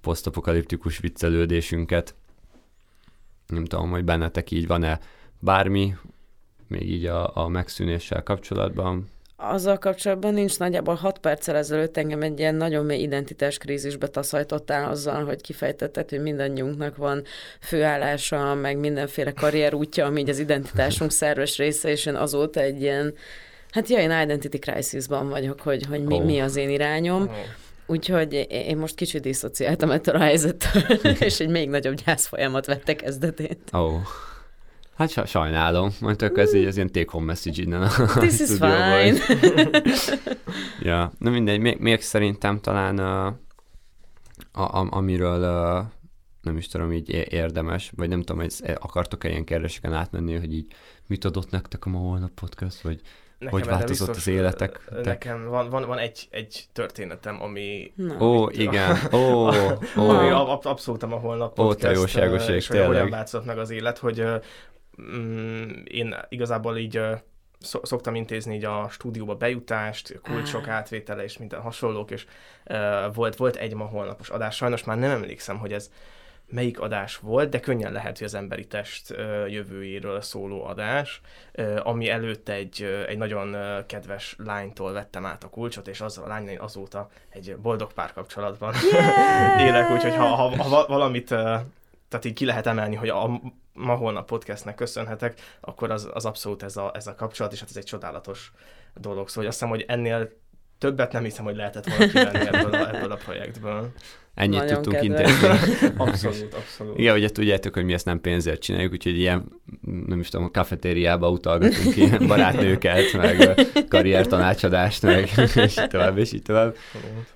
posztapokaliptikus 0.00 0.98
viccelődésünket. 0.98 2.14
Nem 3.46 3.64
tudom, 3.64 3.90
hogy 3.90 4.04
bennetek 4.04 4.50
így 4.50 4.66
van-e 4.66 5.00
bármi, 5.38 5.96
még 6.68 6.90
így 6.90 7.04
a, 7.04 7.36
a 7.36 7.48
megszűnéssel 7.48 8.22
kapcsolatban, 8.22 9.08
azzal 9.36 9.78
kapcsolatban 9.78 10.34
nincs 10.34 10.58
nagyjából 10.58 10.94
6 10.94 11.18
perccel 11.18 11.56
ezelőtt 11.56 11.96
engem 11.96 12.22
egy 12.22 12.38
ilyen 12.38 12.54
nagyon 12.54 12.84
mély 12.84 13.02
identitás 13.02 13.58
krízisbe 13.58 14.06
taszajtottál 14.06 14.90
azzal, 14.90 15.24
hogy 15.24 15.40
kifejtetted, 15.40 16.10
hogy 16.10 16.20
mindannyiunknak 16.20 16.96
van 16.96 17.22
főállása, 17.60 18.54
meg 18.54 18.78
mindenféle 18.78 19.32
karrierútja, 19.32 20.06
ami 20.06 20.20
így 20.20 20.28
az 20.28 20.38
identitásunk 20.38 21.10
szerves 21.10 21.56
része, 21.56 21.88
és 21.88 22.06
én 22.06 22.14
azóta 22.14 22.60
egy 22.60 22.80
ilyen, 22.80 23.14
hát 23.70 23.88
jaj, 23.88 24.02
én 24.02 24.20
identity 24.22 24.58
crisisban 24.58 25.28
vagyok, 25.28 25.60
hogy, 25.60 25.86
hogy 25.86 26.04
mi, 26.04 26.14
oh. 26.14 26.24
mi 26.24 26.40
az 26.40 26.56
én 26.56 26.70
irányom. 26.70 27.22
Oh. 27.22 27.34
Úgyhogy 27.86 28.46
én 28.48 28.76
most 28.76 28.94
kicsit 28.94 29.22
diszociáltam 29.22 29.90
ettől 29.90 30.14
a 30.14 30.18
helyzettől, 30.18 30.82
és 31.28 31.40
egy 31.40 31.48
még 31.48 31.68
nagyobb 31.68 31.94
gyász 32.04 32.26
folyamat 32.26 32.66
vette 32.66 32.96
kezdetét. 32.96 33.58
Oh. 33.72 33.94
Hát 34.96 35.26
sajnálom, 35.26 35.90
majd 36.00 36.16
tök 36.16 36.38
ez 36.38 36.54
így 36.54 36.66
az 36.66 36.76
ilyen 36.76 36.92
take 36.92 37.10
home 37.10 37.24
message 37.24 37.62
innen 37.62 37.82
a 37.82 37.88
This 38.06 38.40
is 38.40 38.50
fine. 38.50 39.16
ja, 40.90 41.12
na 41.18 41.30
mindegy, 41.30 41.60
még, 41.60 41.78
még 41.78 42.00
szerintem 42.00 42.60
talán 42.60 42.98
uh, 42.98 43.26
a, 44.52 44.78
a, 44.80 44.86
amiről 44.90 45.40
uh, 45.40 45.84
nem 46.42 46.56
is 46.56 46.68
tudom, 46.68 46.92
így 46.92 47.08
érdemes, 47.32 47.92
vagy 47.96 48.08
nem 48.08 48.22
tudom, 48.22 48.42
hogy 48.42 48.76
akartok-e 48.80 49.28
ilyen 49.28 49.44
kérdéseken 49.44 49.92
átmenni, 49.92 50.36
hogy 50.36 50.54
így 50.54 50.66
mit 51.06 51.24
adott 51.24 51.50
nektek 51.50 51.86
a 51.86 51.90
ma 51.90 51.98
holnap 51.98 52.30
podcast, 52.30 52.80
vagy 52.80 53.00
Nekem 53.38 53.58
hogy 53.58 53.68
változott 53.68 54.06
biztos, 54.08 54.26
az 54.26 54.32
életek? 54.32 54.80
Nekem 55.02 55.48
van, 55.48 55.70
van, 55.70 55.86
van 55.86 55.98
egy, 55.98 56.28
egy 56.30 56.64
történetem, 56.72 57.42
ami... 57.42 57.92
Ó, 58.20 58.42
oh, 58.42 58.58
igen. 58.58 58.96
Ó, 59.12 59.18
oh, 59.18 59.72
oh. 59.96 60.08
Ami 60.08 60.30
abszolút 60.62 61.02
a 61.02 61.06
holnap 61.06 61.54
podcast. 61.54 61.84
Ó, 61.84 61.88
te 61.88 61.94
jóságos 61.94 62.48
és 62.48 62.68
olyan 62.68 63.10
változott 63.10 63.44
meg 63.44 63.58
az 63.58 63.70
élet, 63.70 63.98
hogy 63.98 64.24
mm, 65.02 65.68
én 65.84 66.14
igazából 66.28 66.76
így 66.76 67.00
szoktam 67.64 68.14
intézni 68.14 68.54
így 68.54 68.64
a 68.64 68.88
stúdióba 68.90 69.34
bejutást, 69.34 70.20
kulcsok 70.22 70.68
átvétele 70.68 71.22
és 71.22 71.38
minden 71.38 71.60
hasonlók, 71.60 72.10
és 72.10 72.26
uh, 72.66 73.14
volt, 73.14 73.36
volt 73.36 73.56
egy 73.56 73.74
ma 73.74 73.84
holnapos 73.84 74.30
adás, 74.30 74.56
sajnos 74.56 74.84
már 74.84 74.98
nem 74.98 75.10
emlékszem, 75.10 75.58
hogy 75.58 75.72
ez 75.72 75.90
melyik 76.46 76.80
adás 76.80 77.16
volt, 77.16 77.48
de 77.48 77.60
könnyen 77.60 77.92
lehet, 77.92 78.18
hogy 78.18 78.26
az 78.26 78.34
emberi 78.34 78.66
test 78.66 79.10
uh, 79.10 79.52
jövőjéről 79.52 80.20
szóló 80.20 80.64
adás, 80.64 81.20
uh, 81.54 81.80
ami 81.82 82.08
előtt 82.08 82.48
egy, 82.48 82.82
uh, 82.82 83.08
egy 83.08 83.18
nagyon 83.18 83.54
uh, 83.54 83.86
kedves 83.86 84.36
lánytól 84.38 84.92
vettem 84.92 85.26
át 85.26 85.44
a 85.44 85.48
kulcsot, 85.48 85.88
és 85.88 86.00
azzal 86.00 86.24
a 86.24 86.28
lányon 86.28 86.58
azóta 86.58 87.08
egy 87.28 87.56
boldog 87.56 87.92
párkapcsolatban 87.92 88.74
yeah! 88.92 89.64
élek, 89.66 89.90
úgyhogy 89.90 90.14
ha, 90.14 90.26
ha, 90.26 90.62
ha 90.62 90.86
valamit 90.86 91.30
uh, 91.30 91.38
tehát 92.08 92.24
így 92.24 92.32
ki 92.32 92.44
lehet 92.44 92.66
emelni, 92.66 92.94
hogy 92.94 93.08
a 93.08 93.40
ma 93.74 93.94
holnap 93.94 94.26
podcastnek 94.26 94.74
köszönhetek, 94.74 95.40
akkor 95.60 95.90
az, 95.90 96.08
az 96.12 96.24
abszolút 96.24 96.62
ez 96.62 96.76
a, 96.76 96.92
ez 96.94 97.06
a 97.06 97.14
kapcsolat, 97.14 97.52
és 97.52 97.60
hát 97.60 97.68
ez 97.68 97.76
egy 97.76 97.84
csodálatos 97.84 98.52
dolog. 98.94 99.28
Szóval 99.28 99.48
azt 99.48 99.58
hiszem, 99.58 99.74
hogy 99.74 99.84
ennél 99.88 100.30
többet 100.78 101.12
nem 101.12 101.22
hiszem, 101.22 101.44
hogy 101.44 101.56
lehetett 101.56 101.88
volna 101.88 102.06
kivenni 102.06 102.46
ebből 102.46 102.74
a, 102.74 102.94
ebből 102.94 103.12
a 103.12 103.16
projektből. 103.16 103.92
Ennyit 104.34 104.58
Nagyon 104.58 104.82
tudtunk 104.82 105.04
intézni. 105.04 105.48
abszolút, 105.96 106.54
abszolút. 106.54 106.98
Igen, 106.98 107.16
ugye 107.16 107.28
tudjátok, 107.28 107.74
hogy 107.74 107.84
mi 107.84 107.92
ezt 107.92 108.04
nem 108.04 108.20
pénzért 108.20 108.60
csináljuk, 108.60 108.92
úgyhogy 108.92 109.18
ilyen, 109.18 109.44
nem 110.06 110.20
is 110.20 110.28
tudom, 110.28 110.46
a 110.46 110.50
kafetériába 110.50 111.30
utalgatunk 111.30 111.96
ilyen 111.96 112.26
barátnőket, 112.28 113.12
meg 113.12 113.66
karriertanácsadást, 113.88 115.02
meg 115.02 115.30
és 115.54 115.76
így 115.78 115.88
tovább, 115.88 116.18
és 116.18 116.32
így 116.32 116.42
tovább. 116.42 116.76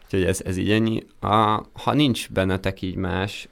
Úgyhogy 0.05 0.25
ez, 0.25 0.41
ez 0.45 0.57
így 0.57 0.71
ennyi. 0.71 1.07
A, 1.21 1.67
ha 1.73 1.95
nincs 1.95 2.31
bennetek 2.31 2.83
így 2.83 2.95
más 2.95 3.49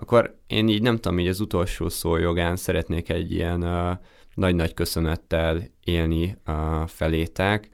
akkor 0.00 0.38
én 0.46 0.68
így 0.68 0.82
nem 0.82 0.96
tudom, 0.96 1.18
így 1.18 1.28
az 1.28 1.40
utolsó 1.40 1.88
szó 1.88 2.16
jogán 2.16 2.56
szeretnék 2.56 3.08
egy 3.08 3.32
ilyen 3.32 3.62
uh, 3.62 3.96
nagy-nagy 4.34 4.74
köszönettel 4.74 5.62
élni 5.84 6.36
uh, 6.46 6.86
felétek. 6.86 7.68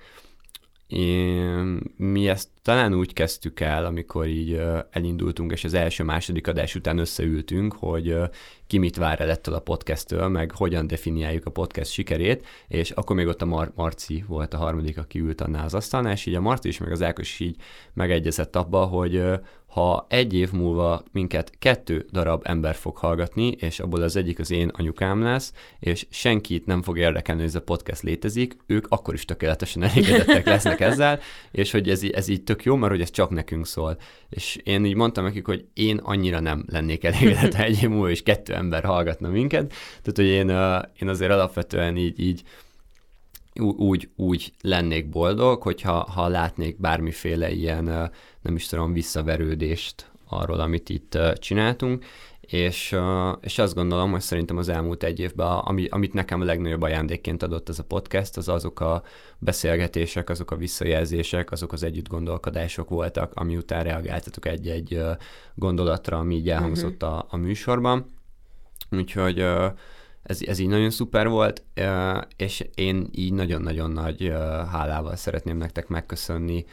Én, 0.87 1.81
mi 1.97 2.29
ezt 2.29 2.49
talán 2.63 2.95
úgy 2.95 3.13
kezdtük 3.13 3.61
el, 3.61 3.85
amikor 3.85 4.27
így 4.27 4.53
uh, 4.53 4.79
elindultunk, 4.91 5.53
és 5.53 5.65
az 5.65 5.75
első-második 5.75 6.49
adás 6.49 6.75
után 6.75 6.99
összeültünk, 6.99 7.73
hogy 7.73 8.13
uh, 8.13 8.25
ki 8.67 8.79
mit 8.79 8.97
vár 8.97 9.21
el 9.21 9.31
ettől 9.31 9.55
a 9.55 9.61
podcasttől, 9.61 10.29
meg 10.29 10.51
hogyan 10.51 10.87
definiáljuk 10.87 11.47
a 11.47 11.51
podcast 11.51 11.91
sikerét, 11.91 12.47
és 12.69 12.91
akkor 12.91 13.17
még 13.17 13.27
ott 13.27 13.43
a 13.43 13.47
Mar- 13.47 13.77
Marci 13.77 14.25
volt 14.29 14.55
a 14.55 14.59
harmadik, 14.59 14.99
aki 14.99 15.19
ült 15.19 15.41
annál 15.41 15.65
az 15.65 15.75
asztalnál, 15.75 16.13
és 16.13 16.27
így 16.27 16.35
a 16.35 16.41
Marci 16.41 16.69
is, 16.69 16.79
meg 16.79 16.93
az 16.93 17.03
Ákos 17.03 17.41
így 17.41 17.57
megegyezett 17.93 18.57
abba, 18.57 18.85
hogy 18.85 19.17
uh, 19.17 19.35
ha 19.77 20.07
egy 20.09 20.35
év 20.35 20.53
múlva 20.53 21.03
minket 21.13 21.53
kettő 21.59 22.07
darab 22.13 22.43
ember 22.45 22.75
fog 22.75 22.97
hallgatni, 22.97 23.47
és 23.47 23.81
abból 23.81 24.03
az 24.03 24.17
egyik 24.17 24.39
az 24.39 24.51
én 24.51 24.69
anyukám 24.69 25.23
lesz, 25.23 25.53
és 25.79 26.07
senkit 26.11 26.67
nem 26.67 26.83
fog 26.83 26.99
érdekelni, 26.99 27.41
hogy 27.41 27.51
ez 27.51 27.57
a 27.57 27.63
podcast 27.63 28.03
létezik, 28.03 28.57
ők 28.67 28.87
akkor 28.89 29.15
is 29.15 29.25
tökéletesen 29.25 29.83
elégedettek 29.83 30.47
lesznek 30.55 30.81
ezzel, 30.81 31.21
és 31.51 31.71
hogy 31.71 31.89
ez, 31.89 32.03
ez 32.13 32.29
így 32.29 32.45
tök 32.45 32.65
jó, 32.65 32.77
mert 32.77 32.93
hogy 32.93 33.01
ez 33.01 33.11
csak 33.11 33.31
nekünk 33.31 33.67
szól. 33.67 33.97
És 34.29 34.59
én 34.65 34.85
így 34.85 34.95
mondtam 34.95 35.25
nekik, 35.25 35.47
hogy 35.47 35.65
én 35.75 35.97
annyira 35.97 36.41
nem 36.41 36.65
lennék 36.69 37.05
elégedett, 37.05 37.55
ha 37.55 37.63
egy 37.69 37.83
év 37.83 37.89
múlva 37.89 38.11
is 38.11 38.23
kettő 38.23 38.55
ember 38.55 38.85
hallgatna 38.85 39.29
minket, 39.29 39.69
tehát 40.03 40.15
hogy 40.15 40.27
én, 40.27 40.49
én 41.01 41.09
azért 41.09 41.33
alapvetően 41.33 41.97
így, 41.97 42.21
így 42.21 42.43
úgy, 43.61 44.11
úgy 44.17 44.53
lennék 44.61 45.09
boldog, 45.09 45.63
hogyha 45.63 45.93
ha 45.93 46.29
látnék 46.29 46.81
bármiféle 46.81 47.51
ilyen, 47.51 47.85
nem 48.43 48.55
is 48.55 48.67
tudom, 48.67 48.93
visszaverődést 48.93 50.11
arról, 50.29 50.61
amit 50.61 50.89
itt 50.89 51.19
csináltunk, 51.39 52.05
és, 52.41 52.97
és 53.41 53.59
azt 53.59 53.75
gondolom, 53.75 54.11
hogy 54.11 54.21
szerintem 54.21 54.57
az 54.57 54.69
elmúlt 54.69 55.03
egy 55.03 55.21
évben, 55.21 55.47
ami, 55.47 55.87
amit 55.87 56.13
nekem 56.13 56.41
a 56.41 56.45
legnagyobb 56.45 56.83
ajándékként 56.83 57.43
adott 57.43 57.69
ez 57.69 57.79
a 57.79 57.85
podcast, 57.85 58.37
az 58.37 58.49
azok 58.49 58.81
a 58.81 59.03
beszélgetések, 59.39 60.31
azok 60.31 60.51
a 60.51 60.57
visszajelzések, 60.57 61.51
azok 61.51 61.73
az 61.73 61.83
együtt 61.83 62.09
gondolkodások 62.09 62.89
voltak, 62.89 63.33
ami 63.35 63.57
után 63.57 63.83
reagáltatok 63.83 64.47
egy-egy 64.47 65.01
gondolatra, 65.55 66.19
ami 66.19 66.35
így 66.35 66.51
elhangzott 66.51 67.03
uh-huh. 67.03 67.19
a, 67.19 67.27
a 67.31 67.37
műsorban. 67.37 68.15
Úgyhogy 68.91 69.45
ez, 70.27 70.41
ez 70.47 70.59
így 70.59 70.69
nagyon 70.69 70.91
szuper 70.91 71.29
volt, 71.29 71.63
és 72.37 72.65
én 72.75 73.09
így 73.13 73.33
nagyon-nagyon 73.33 73.91
nagy 73.91 74.33
hálával 74.73 75.17
szeretném 75.17 75.57
nektek 75.57 75.89
megköszönni 75.89 76.65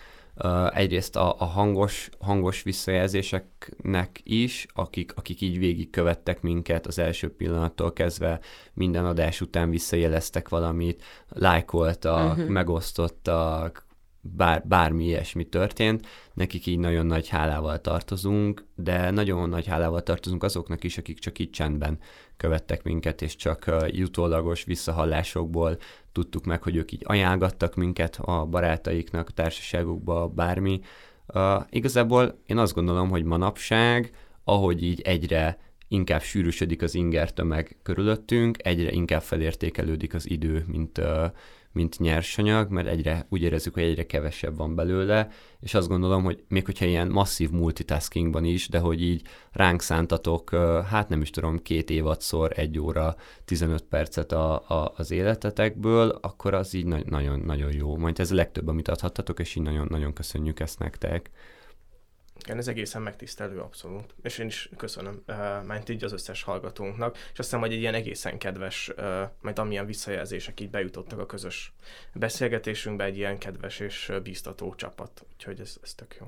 egyrészt 0.73 1.15
a, 1.15 1.35
a 1.39 1.45
hangos, 1.45 2.09
hangos 2.19 2.63
visszajelzéseknek 2.63 4.19
is, 4.23 4.65
akik, 4.73 5.11
akik 5.15 5.41
így 5.41 5.57
végigkövettek 5.57 6.41
minket 6.41 6.87
az 6.87 6.99
első 6.99 7.35
pillanattól 7.35 7.93
kezdve, 7.93 8.39
minden 8.73 9.05
adás 9.05 9.41
után 9.41 9.69
visszajeleztek 9.69 10.49
valamit, 10.49 11.03
lájkoltak, 11.29 12.31
uh-huh. 12.31 12.47
megosztottak, 12.49 13.85
bár, 14.21 14.67
bármi 14.67 15.05
ilyesmi 15.05 15.43
történt, 15.43 16.07
nekik 16.33 16.65
így 16.65 16.79
nagyon 16.79 17.05
nagy 17.05 17.27
hálával 17.27 17.81
tartozunk, 17.81 18.65
de 18.75 19.11
nagyon 19.11 19.49
nagy 19.49 19.65
hálával 19.65 20.03
tartozunk 20.03 20.43
azoknak 20.43 20.83
is, 20.83 20.97
akik 20.97 21.19
csak 21.19 21.39
így 21.39 21.49
csendben 21.49 21.99
követtek 22.43 22.83
minket, 22.83 23.21
és 23.21 23.35
csak 23.35 23.75
jutólagos 23.87 24.63
visszahallásokból 24.63 25.77
tudtuk 26.11 26.45
meg, 26.45 26.63
hogy 26.63 26.75
ők 26.75 26.91
így 26.91 27.01
ajánlgattak 27.05 27.75
minket 27.75 28.19
a 28.21 28.45
barátaiknak, 28.45 29.27
a 29.27 29.31
társaságukba, 29.31 30.27
bármi. 30.27 30.81
Igazából 31.69 32.39
én 32.45 32.57
azt 32.57 32.73
gondolom, 32.73 33.09
hogy 33.09 33.23
manapság, 33.23 34.11
ahogy 34.43 34.83
így 34.83 35.01
egyre 35.01 35.57
inkább 35.87 36.21
sűrűsödik 36.21 36.81
az 36.81 36.95
inger 36.95 37.33
tömeg 37.33 37.77
körülöttünk, 37.83 38.57
egyre 38.63 38.91
inkább 38.91 39.21
felértékelődik 39.21 40.13
az 40.13 40.29
idő, 40.29 40.63
mint, 40.67 41.01
mint 41.73 41.99
nyersanyag, 41.99 42.71
mert 42.71 42.87
egyre 42.87 43.25
úgy 43.29 43.41
érezzük, 43.41 43.73
hogy 43.73 43.83
egyre 43.83 44.05
kevesebb 44.05 44.57
van 44.57 44.75
belőle, 44.75 45.27
és 45.59 45.73
azt 45.73 45.87
gondolom, 45.87 46.23
hogy 46.23 46.43
még 46.47 46.65
hogyha 46.65 46.85
ilyen 46.85 47.07
masszív 47.07 47.49
multitaskingban 47.49 48.43
is, 48.43 48.67
de 48.69 48.79
hogy 48.79 49.01
így 49.01 49.21
ránk 49.51 49.81
szántatok, 49.81 50.49
hát 50.89 51.09
nem 51.09 51.21
is 51.21 51.29
tudom, 51.29 51.61
két 51.61 51.89
évadszor, 51.89 52.51
egy 52.55 52.79
óra, 52.79 53.15
15 53.45 53.83
percet 53.83 54.31
a, 54.31 54.53
a, 54.53 54.93
az 54.95 55.11
életetekből, 55.11 56.19
akkor 56.21 56.53
az 56.53 56.73
így 56.73 56.85
nagyon-nagyon 56.85 57.73
jó. 57.73 57.97
Majd 57.97 58.19
ez 58.19 58.31
a 58.31 58.35
legtöbb, 58.35 58.67
amit 58.67 58.87
adhattatok, 58.87 59.39
és 59.39 59.55
így 59.55 59.63
nagyon-nagyon 59.63 60.13
köszönjük 60.13 60.59
ezt 60.59 60.79
nektek. 60.79 61.29
Igen, 62.43 62.57
ez 62.57 62.67
egészen 62.67 63.01
megtisztelő, 63.01 63.59
abszolút. 63.59 64.15
És 64.21 64.37
én 64.37 64.45
is 64.47 64.69
köszönöm, 64.77 65.23
uh, 65.27 65.35
mert 65.65 65.89
így 65.89 66.03
az 66.03 66.11
összes 66.11 66.43
hallgatónknak, 66.43 67.15
és 67.15 67.21
azt 67.23 67.37
hiszem, 67.37 67.59
hogy 67.59 67.73
egy 67.73 67.79
ilyen 67.79 67.93
egészen 67.93 68.37
kedves, 68.37 68.91
uh, 68.97 69.21
majd 69.41 69.59
amilyen 69.59 69.85
visszajelzések 69.85 70.59
így 70.59 70.69
bejutottak 70.69 71.19
a 71.19 71.25
közös 71.25 71.73
beszélgetésünkbe, 72.13 73.03
egy 73.03 73.17
ilyen 73.17 73.37
kedves 73.37 73.79
és 73.79 74.11
bíztató 74.23 74.75
csapat. 74.75 75.25
Úgyhogy 75.33 75.59
ez, 75.59 75.77
ez 75.83 75.93
tök 75.93 76.15
jó. 76.19 76.27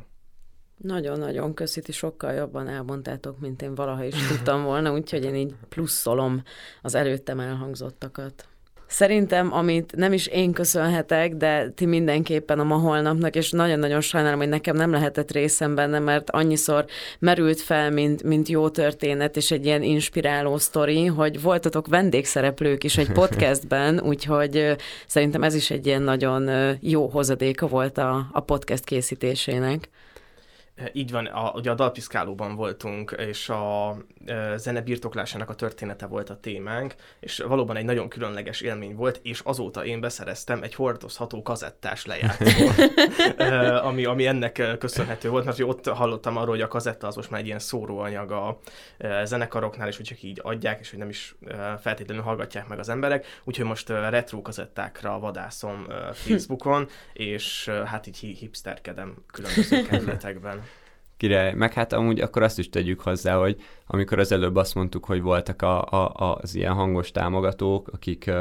Nagyon-nagyon 0.78 1.54
köszíti, 1.54 1.92
sokkal 1.92 2.34
jobban 2.34 2.68
elmondtátok, 2.68 3.40
mint 3.40 3.62
én 3.62 3.76
valaha 3.76 4.04
is 4.04 4.28
tudtam 4.28 4.64
volna, 4.64 4.94
úgyhogy 4.94 5.24
én 5.24 5.36
így 5.36 5.56
pluszolom 5.70 6.44
az 6.82 6.96
előttem 6.96 7.40
elhangzottakat. 7.40 8.48
Szerintem, 8.88 9.54
amit 9.54 9.96
nem 9.96 10.14
is 10.14 10.28
én 10.28 10.52
köszönhetek, 10.52 11.34
de 11.34 11.70
ti 11.70 11.86
mindenképpen 11.86 12.60
a 12.60 12.64
ma 12.64 12.76
holnapnak, 12.76 13.36
és 13.36 13.52
nagyon-nagyon 13.52 14.02
sajnálom, 14.02 14.40
hogy 14.40 14.50
nekem 14.50 14.76
nem 14.76 14.92
lehetett 14.92 15.32
részem 15.32 15.76
benne, 15.76 16.00
mert 16.00 16.30
annyiszor 16.30 16.86
merült 17.20 17.62
fel, 17.62 17.92
mint, 17.92 18.24
mint 18.24 18.48
jó 18.48 18.70
történet, 18.70 19.38
és 19.38 19.52
egy 19.52 19.66
ilyen 19.66 19.84
inspiráló 19.84 20.58
sztori, 20.58 21.06
hogy 21.06 21.42
voltatok 21.42 21.88
vendégszereplők 21.88 22.84
is 22.84 22.98
egy 22.98 23.12
podcastben, 23.12 24.00
úgyhogy 24.12 24.76
szerintem 25.08 25.44
ez 25.44 25.56
is 25.56 25.72
egy 25.72 25.86
ilyen 25.86 26.02
nagyon 26.02 26.50
jó 26.80 27.08
hozadéka 27.08 27.68
volt 27.68 27.98
a, 27.98 28.28
a 28.32 28.40
podcast 28.40 28.84
készítésének. 28.84 29.90
Így 30.94 31.12
van, 31.12 31.26
a, 31.26 31.52
ugye 31.52 31.72
a 31.72 31.74
dalpiszkálóban 31.74 32.56
voltunk, 32.56 33.16
és 33.18 33.50
a, 33.50 33.90
a 33.90 33.98
zene 34.56 34.82
birtoklásának 34.82 35.50
a 35.50 35.56
története 35.56 36.06
volt 36.06 36.30
a 36.30 36.40
témánk, 36.40 36.96
és 37.20 37.40
valóban 37.40 37.76
egy 37.76 37.86
nagyon 37.86 38.10
különleges 38.10 38.62
élmény 38.62 38.96
volt, 38.96 39.20
és 39.24 39.40
azóta 39.40 39.86
én 39.86 40.00
beszereztem 40.00 40.64
egy 40.64 40.76
hordozható 40.76 41.42
kazettás 41.42 42.06
lejátszó, 42.06 42.68
ami, 43.90 44.06
ami 44.06 44.26
ennek 44.26 44.78
köszönhető 44.80 45.30
volt, 45.30 45.46
mert 45.46 45.60
ott 45.60 45.88
hallottam 45.88 46.38
arról, 46.38 46.50
hogy 46.50 46.62
a 46.62 46.68
kazetta 46.68 47.08
az 47.08 47.16
most 47.16 47.30
már 47.30 47.40
egy 47.40 47.46
ilyen 47.46 47.60
szóróanyag 47.60 48.32
a 48.32 48.60
zenekaroknál, 49.24 49.88
és 49.88 49.96
hogy 49.96 50.06
csak 50.06 50.24
így 50.24 50.40
adják, 50.44 50.80
és 50.80 50.90
hogy 50.90 51.00
nem 51.00 51.10
is 51.10 51.36
feltétlenül 51.82 52.24
hallgatják 52.24 52.68
meg 52.68 52.80
az 52.80 52.90
emberek, 52.90 53.42
úgyhogy 53.44 53.66
most 53.66 53.90
retro 53.90 54.42
kazettákra 54.42 55.20
vadászom 55.20 55.88
Facebookon, 56.14 56.88
és 57.14 57.72
hát 57.86 58.08
így 58.08 58.18
hipsterkedem 58.18 59.16
különböző 59.32 59.82
kerületekben. 59.90 60.64
Király. 61.18 61.54
Meg 61.54 61.74
hát 61.74 61.94
amúgy 61.94 62.20
akkor 62.20 62.44
azt 62.44 62.60
is 62.60 62.70
tegyük 62.70 63.02
hozzá, 63.02 63.36
hogy 63.36 63.62
amikor 63.88 64.20
az 64.20 64.32
előbb 64.32 64.56
azt 64.56 64.76
mondtuk, 64.76 65.06
hogy 65.06 65.22
voltak 65.22 65.62
a, 65.62 65.82
a, 65.82 66.38
az 66.42 66.56
ilyen 66.56 66.74
hangos 66.74 67.12
támogatók, 67.12 67.88
akik, 67.88 68.32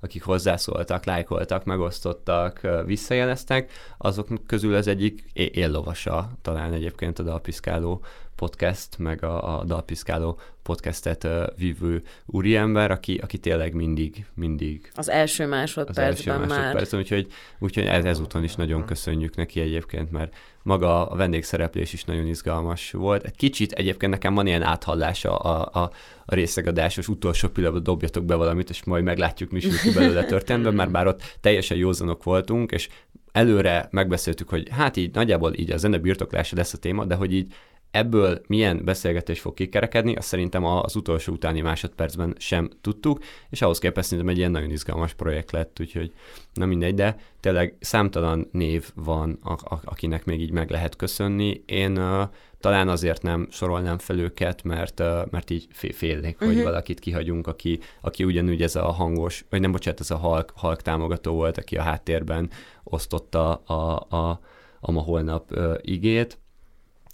akik 0.00 0.22
hozzászóltak, 0.22 1.04
lájkoltak, 1.04 1.64
megosztottak, 1.64 2.60
visszajeleztek, 2.84 3.72
azok 3.98 4.28
közül 4.46 4.74
az 4.74 4.86
egyik 4.86 5.24
éllovasa 5.32 6.30
talán 6.42 6.72
egyébként 6.72 7.18
a 7.18 7.22
Dalpiszkáló 7.22 8.04
podcast, 8.40 8.98
meg 8.98 9.24
a, 9.24 9.58
a 9.58 9.64
Dalpiszkáló 9.64 10.38
podcastet 10.62 11.24
uh, 11.24 11.46
vívő 11.56 12.02
úriember, 12.26 12.90
aki, 12.90 13.18
aki 13.22 13.38
tényleg 13.38 13.74
mindig, 13.74 14.26
mindig... 14.34 14.90
Az 14.94 15.08
első 15.08 15.46
másodpercben 15.46 16.08
az 16.08 16.16
első 16.16 16.30
másodpercben, 16.30 16.86
már. 16.90 17.00
Úgyhogy, 17.00 17.26
úgyhogy 17.58 17.84
ez, 17.84 18.04
ezúton 18.04 18.44
is 18.44 18.54
nagyon 18.54 18.84
köszönjük 18.84 19.36
neki 19.36 19.60
egyébként, 19.60 20.10
mert 20.10 20.34
maga 20.62 21.08
a 21.08 21.16
vendégszereplés 21.16 21.92
is 21.92 22.04
nagyon 22.04 22.26
izgalmas 22.26 22.90
volt. 22.90 23.24
Egy 23.24 23.36
kicsit 23.36 23.72
egyébként 23.72 24.12
nekem 24.12 24.34
van 24.34 24.46
ilyen 24.46 24.62
áthallása 24.62 25.36
a, 25.36 25.80
a, 25.82 25.90
a 26.24 26.34
részegadásos 26.34 27.08
utolsó 27.08 27.48
pillanatban 27.48 27.82
dobjatok 27.82 28.24
be 28.24 28.34
valamit, 28.34 28.70
és 28.70 28.84
majd 28.84 29.04
meglátjuk, 29.04 29.50
mi 29.50 29.60
sült 29.60 29.94
belőle 29.94 30.24
történetben, 30.24 30.74
mert 30.74 30.90
bár 30.90 31.06
ott 31.06 31.38
teljesen 31.40 31.76
józanok 31.76 32.22
voltunk, 32.22 32.72
és 32.72 32.88
előre 33.32 33.88
megbeszéltük, 33.90 34.48
hogy 34.48 34.68
hát 34.70 34.96
így 34.96 35.14
nagyjából 35.14 35.54
így 35.54 35.70
a 35.70 35.76
zene 35.76 35.98
birtoklása 35.98 36.56
lesz 36.56 36.72
a 36.72 36.78
téma, 36.78 37.04
de 37.04 37.14
hogy 37.14 37.34
így 37.34 37.54
Ebből 37.90 38.40
milyen 38.46 38.84
beszélgetés 38.84 39.40
fog 39.40 39.54
kikerekedni, 39.54 40.14
azt 40.14 40.28
szerintem 40.28 40.64
az 40.64 40.96
utolsó 40.96 41.32
utáni 41.32 41.60
másodpercben 41.60 42.34
sem 42.38 42.70
tudtuk, 42.80 43.18
és 43.48 43.62
ahhoz 43.62 43.78
képest 43.78 44.08
szerintem 44.08 44.32
egy 44.32 44.38
ilyen 44.38 44.50
nagyon 44.50 44.70
izgalmas 44.70 45.14
projekt 45.14 45.50
lett, 45.50 45.76
úgyhogy 45.80 46.12
nem 46.54 46.68
mindegy, 46.68 46.94
de 46.94 47.16
tényleg 47.40 47.76
számtalan 47.80 48.48
név 48.52 48.90
van, 48.94 49.38
a, 49.42 49.52
a, 49.52 49.80
akinek 49.84 50.24
még 50.24 50.40
így 50.40 50.50
meg 50.50 50.70
lehet 50.70 50.96
köszönni. 50.96 51.62
Én 51.66 51.98
uh, 51.98 52.28
talán 52.60 52.88
azért 52.88 53.22
nem 53.22 53.46
sorolnám 53.50 53.98
fel 53.98 54.18
őket, 54.18 54.62
mert, 54.62 55.00
uh, 55.00 55.30
mert 55.30 55.50
így 55.50 55.66
félnék, 55.70 56.34
uh-huh. 56.34 56.48
hogy 56.48 56.56
mhm. 56.56 56.64
valakit 56.64 56.98
kihagyunk, 56.98 57.46
aki, 57.46 57.80
aki 58.00 58.24
ugyanúgy 58.24 58.62
ez 58.62 58.76
a 58.76 58.90
hangos, 58.90 59.44
vagy 59.48 59.60
nem 59.60 59.72
bocsánat, 59.72 60.00
ez 60.00 60.10
a 60.10 60.16
halk, 60.16 60.52
halk 60.54 60.82
támogató 60.82 61.32
volt, 61.32 61.58
aki 61.58 61.76
a 61.76 61.82
háttérben 61.82 62.50
osztotta 62.84 63.54
a, 63.54 64.06
a, 64.16 64.40
a 64.80 64.90
ma 64.90 65.00
holnap 65.00 65.52
uh, 65.52 65.74
igét, 65.80 66.38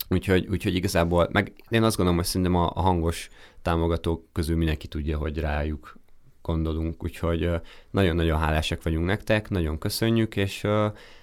Úgyhogy, 0.09 0.47
úgyhogy 0.51 0.75
igazából, 0.75 1.29
meg 1.33 1.53
én 1.69 1.83
azt 1.83 1.97
gondolom, 1.97 2.21
hogy 2.21 2.29
szerintem 2.29 2.55
a, 2.55 2.71
a 2.75 2.81
hangos 2.81 3.29
támogatók 3.62 4.25
közül 4.33 4.57
mindenki 4.57 4.87
tudja, 4.87 5.19
hogy 5.19 5.38
rájuk 5.38 5.99
gondolunk, 6.42 7.05
úgyhogy 7.05 7.51
nagyon-nagyon 7.90 8.38
hálásak 8.38 8.83
vagyunk 8.83 9.07
nektek, 9.07 9.49
nagyon 9.49 9.79
köszönjük, 9.79 10.37
és 10.37 10.66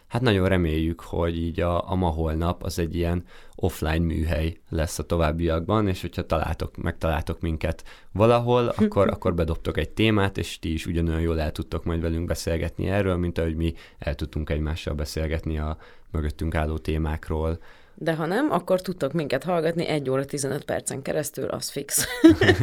hát 0.07 0.21
nagyon 0.21 0.47
reméljük, 0.47 1.01
hogy 1.01 1.37
így 1.37 1.59
a, 1.59 1.91
a 1.91 1.95
ma 1.95 2.09
holnap 2.09 2.63
az 2.63 2.79
egy 2.79 2.95
ilyen 2.95 3.25
offline 3.55 4.05
műhely 4.05 4.57
lesz 4.69 4.99
a 4.99 5.05
továbbiakban, 5.05 5.87
és 5.87 6.01
hogyha 6.01 6.25
találtok, 6.25 6.77
megtaláltok 6.77 7.39
minket 7.39 7.83
valahol, 8.11 8.67
akkor, 8.77 9.07
akkor 9.07 9.33
bedobtok 9.33 9.77
egy 9.77 9.89
témát, 9.89 10.37
és 10.37 10.59
ti 10.59 10.73
is 10.73 10.85
ugyanolyan 10.85 11.21
jól 11.21 11.39
el 11.39 11.51
tudtok 11.51 11.83
majd 11.83 12.01
velünk 12.01 12.25
beszélgetni 12.25 12.87
erről, 12.87 13.17
mint 13.17 13.37
ahogy 13.37 13.55
mi 13.55 13.73
el 13.97 14.15
tudtunk 14.15 14.49
egymással 14.49 14.93
beszélgetni 14.93 15.57
a 15.59 15.77
mögöttünk 16.11 16.55
álló 16.55 16.77
témákról, 16.77 17.59
de 17.95 18.13
ha 18.13 18.25
nem, 18.25 18.51
akkor 18.51 18.81
tudtok 18.81 19.11
minket 19.11 19.43
hallgatni 19.43 19.87
1 19.87 20.09
óra 20.09 20.25
15 20.25 20.63
percen 20.65 21.01
keresztül, 21.01 21.47
az 21.47 21.69
fix. 21.69 22.07
Igen, 22.39 22.55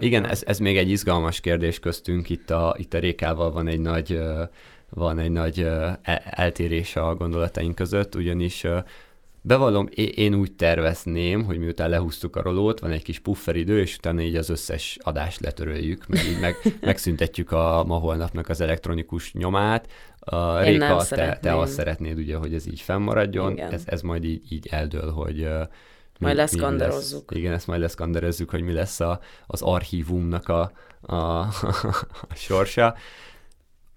Igen 0.00 0.26
ez, 0.26 0.42
ez 0.46 0.58
még 0.58 0.76
egy 0.76 0.90
izgalmas 0.90 1.40
kérdés 1.40 1.78
köztünk, 1.78 2.30
itt 2.30 2.50
a, 2.50 2.74
itt 2.78 2.94
a 2.94 2.98
Rékával 2.98 3.52
van 3.52 3.68
egy 3.68 3.80
nagy, 3.80 4.20
van 4.88 5.18
egy 5.18 5.30
nagy 5.30 5.60
e, 5.60 6.00
eltérés 6.24 6.96
a 6.96 7.14
gondolataink 7.14 7.74
között, 7.74 8.14
ugyanis 8.14 8.66
Bevallom, 9.42 9.88
én 10.14 10.34
úgy 10.34 10.52
tervezném, 10.52 11.44
hogy 11.44 11.58
miután 11.58 11.90
lehúztuk 11.90 12.36
a 12.36 12.42
rolót, 12.42 12.80
van 12.80 12.90
egy 12.90 13.02
kis 13.02 13.18
pufferidő, 13.18 13.80
és 13.80 13.96
utána 13.96 14.20
így 14.20 14.36
az 14.36 14.48
összes 14.48 14.98
adást 15.00 15.40
letöröljük, 15.40 16.06
meg 16.06 16.24
így 16.24 16.40
meg, 16.40 16.56
megszüntetjük 16.80 17.52
a 17.52 17.84
ma 17.86 17.94
holnapnak 17.94 18.48
az 18.48 18.60
elektronikus 18.60 19.32
nyomát. 19.32 19.88
A 20.18 20.60
Réka, 20.60 21.04
te, 21.08 21.38
te 21.42 21.58
azt 21.58 21.72
szeretnéd 21.72 22.18
ugye, 22.18 22.36
hogy 22.36 22.54
ez 22.54 22.66
így 22.66 22.80
fennmaradjon, 22.80 23.58
ez, 23.58 23.82
ez 23.86 24.02
majd 24.02 24.24
így, 24.24 24.52
így 24.52 24.66
eldől, 24.70 25.10
hogy 25.10 25.36
mi, 25.36 26.26
majd 26.26 26.36
leszkanderozzuk. 26.36 27.30
Lesz, 27.30 27.40
igen, 27.40 27.52
ezt 27.52 27.66
majd 27.66 27.80
leszkanderezzük, 27.80 28.50
hogy 28.50 28.62
mi 28.62 28.72
lesz 28.72 29.00
a, 29.00 29.20
az 29.46 29.62
archívumnak 29.62 30.48
a, 30.48 30.72
a, 31.00 31.14
a 32.32 32.34
sorsa 32.34 32.94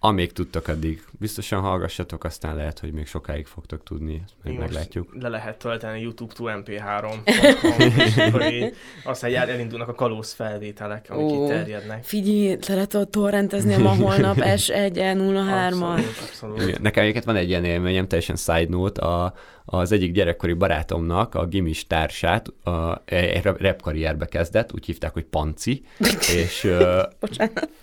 amíg 0.06 0.32
tudtok, 0.32 0.68
addig 0.68 1.04
biztosan 1.20 1.62
hallgassatok, 1.62 2.24
aztán 2.24 2.56
lehet, 2.56 2.80
hogy 2.80 2.92
még 2.92 3.08
sokáig 3.08 3.46
fogtok 3.46 3.84
tudni, 3.84 4.22
ezt 4.26 4.34
meg 4.44 4.58
meglátjuk. 4.58 5.16
Le 5.20 5.30
lehet 5.30 5.58
tölteni 5.58 6.02
YouTube 6.02 6.34
to 6.34 6.44
mp3.com, 6.48 8.32
hogy 8.32 8.74
aztán 9.04 9.36
el- 9.36 9.50
elindulnak 9.50 9.88
a 9.88 9.94
kalóz 9.94 10.34
felvételek, 10.34 11.06
amik 11.10 11.26
Ó. 11.26 11.44
itt 11.44 11.50
terjednek. 11.50 12.04
Figyelj, 12.04 12.58
le 12.68 12.74
lehet 12.74 12.94
ott 12.94 13.12
torrentezni 13.12 13.74
a 13.74 13.80
ma 13.80 13.96
holnap 13.96 14.36
S1-03-at. 14.58 15.70
Abszolút, 15.72 16.06
abszolút. 16.22 16.62
Igen, 16.62 16.80
Nekem 16.82 17.02
egyébként 17.04 17.26
van 17.26 17.36
egy 17.36 17.50
ilyen 17.50 17.66
élményem, 17.66 18.08
teljesen 18.08 18.36
side 18.36 18.68
note, 18.70 19.02
a, 19.02 19.34
az 19.66 19.92
egyik 19.92 20.12
gyerekkori 20.12 20.54
barátomnak 20.54 21.36
a 21.36 21.46
gimis 21.46 21.88
társát 21.88 22.48
a, 22.64 23.02
egy 23.06 23.44
rap- 23.44 23.62
rap 23.62 23.82
karrierbe 23.82 24.26
kezdett, 24.26 24.74
úgy 24.74 24.86
hívták, 24.86 25.14
hogy 25.14 25.24
Panci, 25.26 25.84
és 26.44 26.64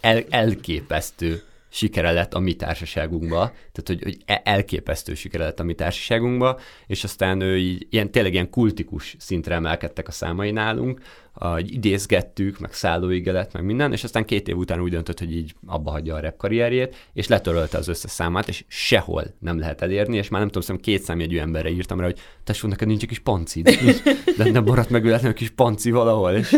el, 0.01 0.25
elképesztő 0.31 1.43
sikere 1.71 2.13
lett 2.13 2.35
a 2.35 2.39
mi 2.39 2.55
társaságunkba, 2.55 3.39
tehát 3.47 3.85
hogy, 3.85 4.03
hogy 4.03 4.17
e- 4.25 4.41
elképesztő 4.45 5.15
sikere 5.15 5.45
lett 5.45 5.61
a 5.61 5.65
mi 5.65 5.75
társaságunkba, 5.75 6.59
és 6.87 7.05
aztán 7.05 7.41
ő 7.41 7.59
így, 7.59 7.87
ilyen, 7.91 8.11
tényleg 8.11 8.33
ilyen 8.33 8.51
kultikus 8.51 9.17
szintre 9.19 9.55
emelkedtek 9.55 10.09
a 10.09 10.13
számai 10.13 10.51
nálunk, 10.51 11.01
így 11.59 11.73
idézgettük, 11.73 12.59
meg 12.59 12.73
szállóige 12.73 13.33
lett, 13.33 13.53
meg 13.53 13.65
minden, 13.65 13.93
és 13.93 14.05
aztán 14.05 14.25
két 14.25 14.49
év 14.49 14.57
után 14.57 14.81
úgy 14.81 14.91
döntött, 14.91 15.19
hogy 15.19 15.37
így 15.37 15.55
abba 15.67 15.91
hagyja 15.91 16.15
a 16.15 16.21
rap 16.21 16.37
karrierjét, 16.37 16.97
és 17.13 17.29
letörölte 17.29 17.79
az 17.79 17.89
összes 17.89 18.11
számát, 18.11 18.49
és 18.49 18.65
sehol 18.69 19.25
nem 19.39 19.59
lehet 19.59 19.83
elérni, 19.83 20.17
és 20.17 20.29
már 20.29 20.41
nem 20.41 20.49
tudom, 20.49 20.63
szerintem 20.63 20.93
két 20.93 21.03
számjegyű 21.03 21.39
emberre 21.39 21.71
írtam 21.71 21.99
rá, 21.99 22.05
hogy 22.05 22.19
tesó, 22.45 22.69
neked 22.69 22.89
nincs 22.89 23.03
egy 23.03 23.09
kis 23.09 23.19
pancid, 23.19 23.71
de 24.37 24.51
nem 24.51 24.65
maradt 24.65 24.91
meg 24.91 25.07
egy 25.07 25.33
kis 25.33 25.51
panci 25.51 25.91
valahol, 25.91 26.33
és, 26.33 26.57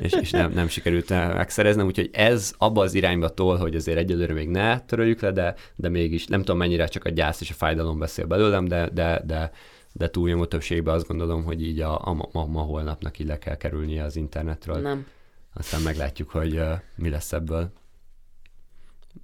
és, 0.00 0.12
és 0.12 0.30
nem, 0.30 0.52
nem 0.52 0.68
sikerült 0.68 1.08
megszereznem, 1.08 1.86
úgyhogy 1.86 2.10
ez 2.12 2.52
abba 2.58 2.82
az 2.82 2.94
irányba 2.94 3.28
tol, 3.28 3.56
hogy 3.56 3.74
azért 3.74 3.98
egyelőre 3.98 4.32
még 4.32 4.48
ne 4.48 4.80
töröljük 4.80 5.20
le, 5.20 5.32
de, 5.32 5.54
de 5.76 5.88
mégis 5.88 6.26
nem 6.26 6.40
tudom 6.40 6.56
mennyire 6.56 6.86
csak 6.86 7.04
a 7.04 7.10
gyász 7.10 7.40
és 7.40 7.50
a 7.50 7.54
fájdalom 7.54 7.98
beszél 7.98 8.26
belőlem, 8.26 8.68
de, 8.68 8.88
de, 8.94 9.22
de, 9.26 9.50
de 9.96 10.10
túlnyomó 10.10 10.46
többségben 10.46 10.94
azt 10.94 11.06
gondolom, 11.06 11.44
hogy 11.44 11.62
így 11.62 11.80
a, 11.80 12.06
a 12.06 12.12
ma, 12.32 12.46
ma, 12.46 12.60
holnapnak 12.60 13.18
így 13.18 13.26
le 13.26 13.38
kell 13.38 13.56
kerülnie 13.56 14.04
az 14.04 14.16
internetről. 14.16 14.80
Nem. 14.80 15.06
Aztán 15.54 15.80
meglátjuk, 15.82 16.30
hogy 16.30 16.56
uh, 16.58 16.72
mi 16.96 17.08
lesz 17.08 17.32
ebből. 17.32 17.72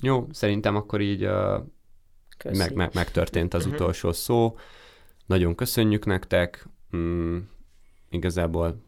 Jó, 0.03 0.27
szerintem 0.31 0.77
akkor 0.77 1.01
így 1.01 1.25
uh, 1.25 1.65
Köszi. 2.37 2.59
meg, 2.59 2.75
meg, 2.75 2.91
megtörtént 2.95 3.55
az 3.55 3.65
Mhm. 3.65 3.75
utolsó 3.75 4.13
szó. 4.13 4.57
Nagyon 5.27 5.55
köszönjük 5.55 6.05
nektek. 6.07 6.67
Mm, 6.97 7.39
igazából 8.11 8.83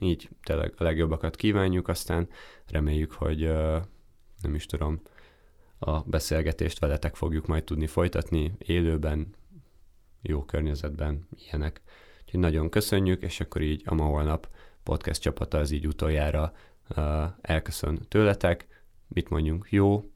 így 0.00 0.28
tényleg 0.42 0.72
a 0.76 0.82
legjobbakat 0.82 1.36
kívánjuk, 1.36 1.88
aztán 1.88 2.28
reméljük, 2.66 3.12
hogy 3.12 3.44
uh, 3.44 3.76
nem 4.42 4.54
is 4.54 4.66
tudom, 4.66 5.00
a 5.78 6.00
beszélgetést 6.00 6.78
veletek 6.78 7.14
fogjuk 7.14 7.46
majd 7.46 7.64
tudni 7.64 7.86
folytatni 7.86 8.52
élőben, 8.58 9.34
jó 10.22 10.44
környezetben, 10.44 11.28
ilyenek. 11.36 11.80
Úgyhogy 12.24 12.40
nagyon 12.40 12.70
köszönjük, 12.70 13.22
és 13.22 13.40
akkor 13.40 13.60
így 13.60 13.82
a 13.84 13.94
ma 13.94 14.04
holnap 14.04 14.48
podcast 14.82 15.20
csapata 15.20 15.58
az 15.58 15.70
így 15.70 15.86
utoljára 15.86 16.52
uh, 16.96 17.24
elköszön 17.40 18.06
tőletek. 18.08 18.66
Mit 19.08 19.28
mondjunk? 19.28 19.66
Jó, 19.70 20.10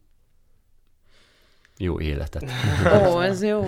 jó 1.79 2.01
életet. 2.01 2.53
Ó, 3.07 3.21
ez 3.21 3.43
jó. 3.43 3.65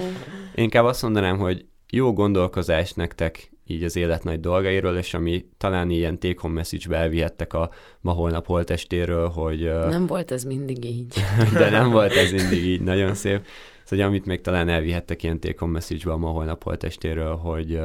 Inkább 0.54 0.84
azt 0.84 1.02
mondanám, 1.02 1.38
hogy 1.38 1.66
jó 1.90 2.12
gondolkozás 2.12 2.92
nektek 2.92 3.50
így 3.70 3.84
az 3.84 3.96
élet 3.96 4.24
nagy 4.24 4.40
dolgairól, 4.40 4.96
és 4.96 5.14
ami 5.14 5.44
talán 5.56 5.90
ilyen 5.90 6.18
take 6.18 6.40
home 6.40 6.54
message-be 6.54 6.96
elvihettek 6.96 7.52
a 7.52 7.70
ma 8.00 8.12
holnap 8.12 8.46
holtestéről, 8.46 9.28
hogy 9.28 9.60
Nem 9.88 10.06
volt 10.06 10.30
ez 10.30 10.44
mindig 10.44 10.84
így. 10.84 11.14
de 11.52 11.70
nem 11.70 11.90
volt 11.90 12.12
ez 12.12 12.30
mindig 12.30 12.64
így, 12.64 12.80
nagyon 12.80 13.14
szép. 13.14 13.46
Szóval 13.84 14.06
amit 14.06 14.26
még 14.26 14.40
talán 14.40 14.68
elvihettek 14.68 15.22
ilyen 15.22 15.40
take 15.40 15.56
home 15.58 15.72
message-be 15.72 16.12
a 16.12 16.16
ma 16.16 16.28
holnap 16.28 16.62
holtestéről, 16.62 17.36
hogy 17.36 17.80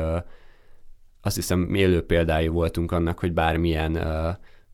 azt 1.22 1.36
hiszem 1.36 1.74
élő 1.74 2.06
példái 2.06 2.48
voltunk 2.48 2.92
annak, 2.92 3.20
hogy 3.20 3.34
bármilyen 3.34 4.00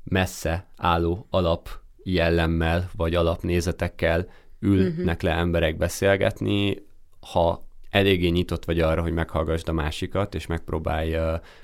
messze 0.03 0.67
álló 0.77 1.27
alap 1.29 1.69
jellemmel, 2.03 2.89
vagy 2.95 3.15
alapnézetekkel 3.15 4.27
ülnek 4.59 5.21
le 5.21 5.31
emberek 5.31 5.77
beszélgetni, 5.77 6.87
ha 7.19 7.67
eléggé 7.89 8.27
nyitott 8.27 8.65
vagy 8.65 8.79
arra, 8.79 9.01
hogy 9.01 9.13
meghallgassd 9.13 9.69
a 9.69 9.73
másikat, 9.73 10.35
és 10.35 10.45
megpróbálj, 10.45 11.17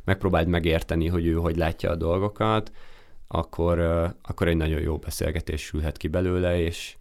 megpróbáld 0.03 0.47
megérteni, 0.47 1.07
hogy 1.07 1.25
ő 1.25 1.33
hogy 1.33 1.55
látja 1.55 1.89
a 1.89 1.95
dolgokat, 1.95 2.71
akkor, 3.27 3.79
akkor 4.21 4.47
egy 4.47 4.57
nagyon 4.57 4.81
jó 4.81 4.97
beszélgetés 4.97 5.61
sülhet 5.61 5.97
ki 5.97 6.07
belőle, 6.07 6.59
és, 6.59 6.97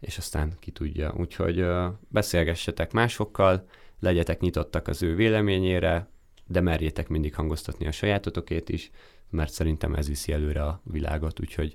és 0.00 0.18
aztán 0.18 0.56
ki 0.58 0.70
tudja. 0.70 1.14
Úgyhogy 1.16 1.64
beszélgessetek 2.08 2.92
másokkal, 2.92 3.66
legyetek 4.00 4.40
nyitottak 4.40 4.88
az 4.88 5.02
ő 5.02 5.14
véleményére, 5.14 6.08
de 6.46 6.60
merjétek 6.60 7.08
mindig 7.08 7.34
hangoztatni 7.34 7.86
a 7.86 7.92
sajátotokét 7.92 8.68
is, 8.68 8.90
mert 9.30 9.52
szerintem 9.52 9.94
ez 9.94 10.08
viszi 10.08 10.32
előre 10.32 10.62
a 10.62 10.80
világot, 10.84 11.40
úgyhogy 11.40 11.74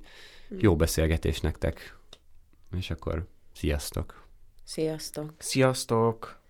jó 0.60 0.76
beszélgetés 0.76 1.40
nektek, 1.40 1.98
és 2.78 2.90
akkor 2.90 3.28
sziasztok! 3.54 4.28
Sziasztok. 4.64 5.34
Sziasztok! 5.38 6.44